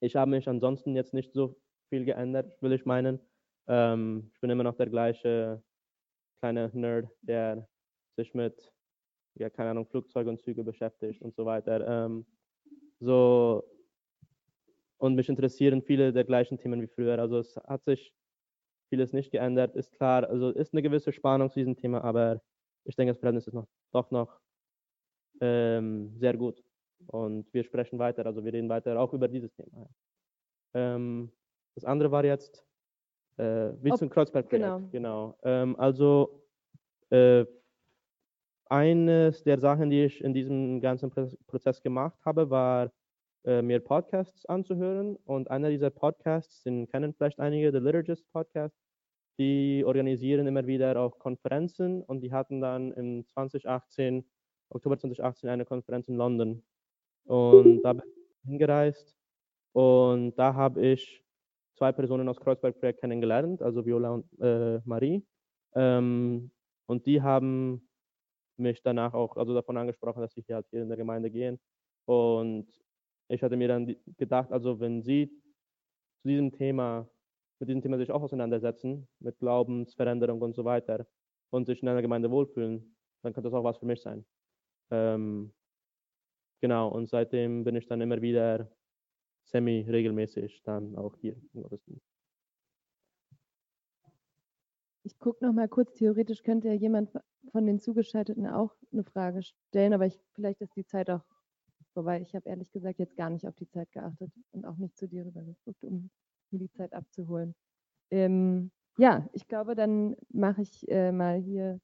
ich 0.00 0.16
habe 0.16 0.30
mich 0.30 0.48
ansonsten 0.48 0.94
jetzt 0.94 1.14
nicht 1.14 1.32
so 1.32 1.56
viel 1.88 2.04
geändert, 2.04 2.60
will 2.62 2.72
ich 2.72 2.84
meinen. 2.84 3.20
Ähm, 3.68 4.30
ich 4.34 4.40
bin 4.40 4.50
immer 4.50 4.64
noch 4.64 4.76
der 4.76 4.88
gleiche 4.88 5.62
kleine 6.40 6.70
Nerd, 6.72 7.08
der 7.22 7.68
sich 8.16 8.34
mit, 8.34 8.72
ja, 9.34 9.48
keine 9.48 9.70
Ahnung, 9.70 9.86
Flugzeuge 9.86 10.28
und 10.30 10.40
Züge 10.40 10.64
beschäftigt 10.64 11.22
und 11.22 11.34
so 11.36 11.44
weiter. 11.44 11.86
Ähm, 11.86 12.26
so, 12.98 13.64
und 15.02 15.16
mich 15.16 15.28
interessieren 15.28 15.82
viele 15.82 16.12
der 16.12 16.22
gleichen 16.22 16.58
Themen 16.58 16.80
wie 16.80 16.86
früher. 16.86 17.18
Also 17.18 17.38
es 17.38 17.56
hat 17.56 17.82
sich 17.84 18.14
vieles 18.88 19.12
nicht 19.12 19.32
geändert, 19.32 19.74
ist 19.74 19.90
klar. 19.90 20.28
Also 20.28 20.50
ist 20.50 20.72
eine 20.72 20.82
gewisse 20.82 21.10
Spannung 21.12 21.50
zu 21.50 21.58
diesem 21.58 21.76
Thema, 21.76 22.04
aber 22.04 22.40
ich 22.84 22.94
denke, 22.94 23.12
das 23.12 23.18
Verhältnis 23.18 23.48
ist 23.48 23.54
noch, 23.54 23.66
doch 23.90 24.12
noch 24.12 24.38
ähm, 25.40 26.14
sehr 26.18 26.36
gut. 26.36 26.62
Und 27.08 27.52
wir 27.52 27.64
sprechen 27.64 27.98
weiter, 27.98 28.24
also 28.26 28.44
wir 28.44 28.52
reden 28.52 28.68
weiter 28.68 28.96
auch 29.00 29.12
über 29.12 29.26
dieses 29.26 29.52
Thema. 29.54 29.88
Ähm, 30.72 31.32
das 31.74 31.84
andere 31.84 32.12
war 32.12 32.24
jetzt 32.24 32.64
äh, 33.38 33.72
wie 33.82 33.90
Ob, 33.90 33.98
zum 33.98 34.08
Kreuzberg-Projekt. 34.08 34.92
Genau. 34.92 35.34
genau. 35.34 35.38
Ähm, 35.42 35.74
also 35.80 36.44
äh, 37.10 37.44
eines 38.66 39.42
der 39.42 39.58
Sachen, 39.58 39.90
die 39.90 40.04
ich 40.04 40.22
in 40.22 40.32
diesem 40.32 40.80
ganzen 40.80 41.10
Prozess 41.10 41.82
gemacht 41.82 42.24
habe, 42.24 42.50
war 42.50 42.92
äh, 43.44 43.62
mir 43.62 43.80
Podcasts 43.80 44.46
anzuhören. 44.46 45.16
Und 45.24 45.50
einer 45.50 45.70
dieser 45.70 45.90
Podcasts, 45.90 46.62
den 46.62 46.88
kennen 46.88 47.12
vielleicht 47.14 47.40
einige, 47.40 47.72
The 47.72 47.78
Liturgist 47.78 48.30
Podcast, 48.32 48.76
die 49.38 49.82
organisieren 49.86 50.46
immer 50.46 50.66
wieder 50.66 50.98
auch 51.00 51.18
Konferenzen 51.18 52.02
und 52.02 52.20
die 52.20 52.32
hatten 52.32 52.60
dann 52.60 52.92
im 52.92 53.26
2018, 53.28 54.24
Oktober 54.70 54.98
2018, 54.98 55.48
eine 55.48 55.64
Konferenz 55.64 56.08
in 56.08 56.16
London. 56.16 56.62
Und 57.24 57.82
da 57.82 57.92
bin 57.94 58.04
ich 58.06 58.48
hingereist 58.48 59.16
und 59.72 60.34
da 60.36 60.54
habe 60.54 60.86
ich 60.86 61.24
zwei 61.74 61.92
Personen 61.92 62.28
aus 62.28 62.40
Kreuzberg-Projekt 62.40 63.00
kennengelernt, 63.00 63.62
also 63.62 63.84
Viola 63.86 64.10
und 64.10 64.40
äh, 64.40 64.80
Marie. 64.84 65.24
Ähm, 65.74 66.50
und 66.86 67.06
die 67.06 67.22
haben 67.22 67.88
mich 68.56 68.82
danach 68.82 69.14
auch 69.14 69.36
also 69.36 69.54
davon 69.54 69.76
angesprochen, 69.76 70.20
dass 70.20 70.36
ich 70.36 70.50
halt 70.50 70.66
hier 70.70 70.82
in 70.82 70.88
der 70.88 70.98
Gemeinde 70.98 71.30
gehe. 71.30 71.58
Und 72.04 72.66
ich 73.32 73.42
hatte 73.42 73.56
mir 73.56 73.68
dann 73.68 73.96
gedacht, 74.18 74.52
also 74.52 74.78
wenn 74.80 75.02
Sie 75.02 75.28
zu 76.22 76.28
diesem 76.28 76.52
Thema, 76.52 77.08
mit 77.58 77.68
diesem 77.68 77.82
Thema 77.82 77.98
sich 77.98 78.10
auch 78.10 78.22
auseinandersetzen, 78.22 79.08
mit 79.20 79.38
Glaubensveränderung 79.38 80.40
und 80.42 80.54
so 80.54 80.64
weiter, 80.64 81.06
und 81.50 81.66
sich 81.66 81.82
in 81.82 81.88
einer 81.88 82.02
Gemeinde 82.02 82.30
wohlfühlen, 82.30 82.96
dann 83.22 83.32
könnte 83.32 83.50
das 83.50 83.54
auch 83.54 83.64
was 83.64 83.78
für 83.78 83.86
mich 83.86 84.00
sein. 84.00 84.24
Ähm, 84.90 85.52
genau, 86.60 86.88
und 86.88 87.08
seitdem 87.08 87.64
bin 87.64 87.76
ich 87.76 87.86
dann 87.86 88.00
immer 88.00 88.20
wieder 88.20 88.70
semi-regelmäßig 89.44 90.62
dann 90.62 90.96
auch 90.96 91.16
hier 91.16 91.36
im 91.52 91.62
Gottesdienst. 91.62 92.06
Ich 95.04 95.18
gucke 95.18 95.44
noch 95.44 95.52
mal 95.52 95.68
kurz, 95.68 95.94
theoretisch 95.94 96.42
könnte 96.42 96.68
ja 96.68 96.74
jemand 96.74 97.10
von 97.50 97.66
den 97.66 97.80
Zugeschalteten 97.80 98.46
auch 98.46 98.74
eine 98.92 99.04
Frage 99.04 99.42
stellen, 99.42 99.92
aber 99.92 100.06
ich, 100.06 100.20
vielleicht 100.34 100.60
ist 100.60 100.76
die 100.76 100.86
Zeit 100.86 101.10
auch 101.10 101.24
vorbei. 101.92 102.20
Ich 102.20 102.34
habe 102.34 102.48
ehrlich 102.48 102.70
gesagt 102.72 102.98
jetzt 102.98 103.16
gar 103.16 103.30
nicht 103.30 103.46
auf 103.46 103.54
die 103.54 103.68
Zeit 103.68 103.90
geachtet 103.92 104.32
und 104.52 104.64
auch 104.64 104.76
nicht 104.76 104.96
zu 104.96 105.06
dir 105.08 105.24
rüber 105.24 105.42
geguckt, 105.42 105.84
um 105.84 106.10
mir 106.50 106.58
die 106.58 106.70
Zeit 106.70 106.92
abzuholen. 106.92 107.54
Ähm, 108.10 108.70
ja, 108.98 109.28
ich 109.32 109.48
glaube, 109.48 109.74
dann 109.74 110.16
mache 110.30 110.62
ich 110.62 110.88
äh, 110.90 111.12
mal 111.12 111.38
hier 111.38 111.80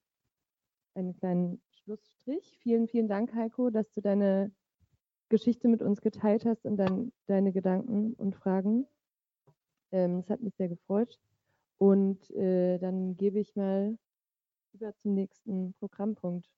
einen 0.94 1.14
kleinen 1.14 1.62
Schlussstrich. 1.70 2.58
Vielen, 2.58 2.88
vielen 2.88 3.08
Dank, 3.08 3.34
Heiko, 3.34 3.70
dass 3.70 3.90
du 3.92 4.00
deine 4.00 4.52
Geschichte 5.28 5.68
mit 5.68 5.82
uns 5.82 6.00
geteilt 6.00 6.44
hast 6.44 6.64
und 6.64 6.76
dann 6.76 7.12
deine 7.26 7.52
Gedanken 7.52 8.14
und 8.14 8.34
Fragen. 8.34 8.86
Ähm, 9.90 10.24
hat 10.28 10.42
mich 10.42 10.54
sehr 10.56 10.68
gefreut. 10.68 11.18
Und 11.78 12.30
äh, 12.32 12.78
dann 12.78 13.16
gebe 13.16 13.38
ich 13.38 13.54
mal 13.56 13.96
über 14.72 14.94
zum 14.96 15.14
nächsten 15.14 15.74
Programmpunkt. 15.78 16.48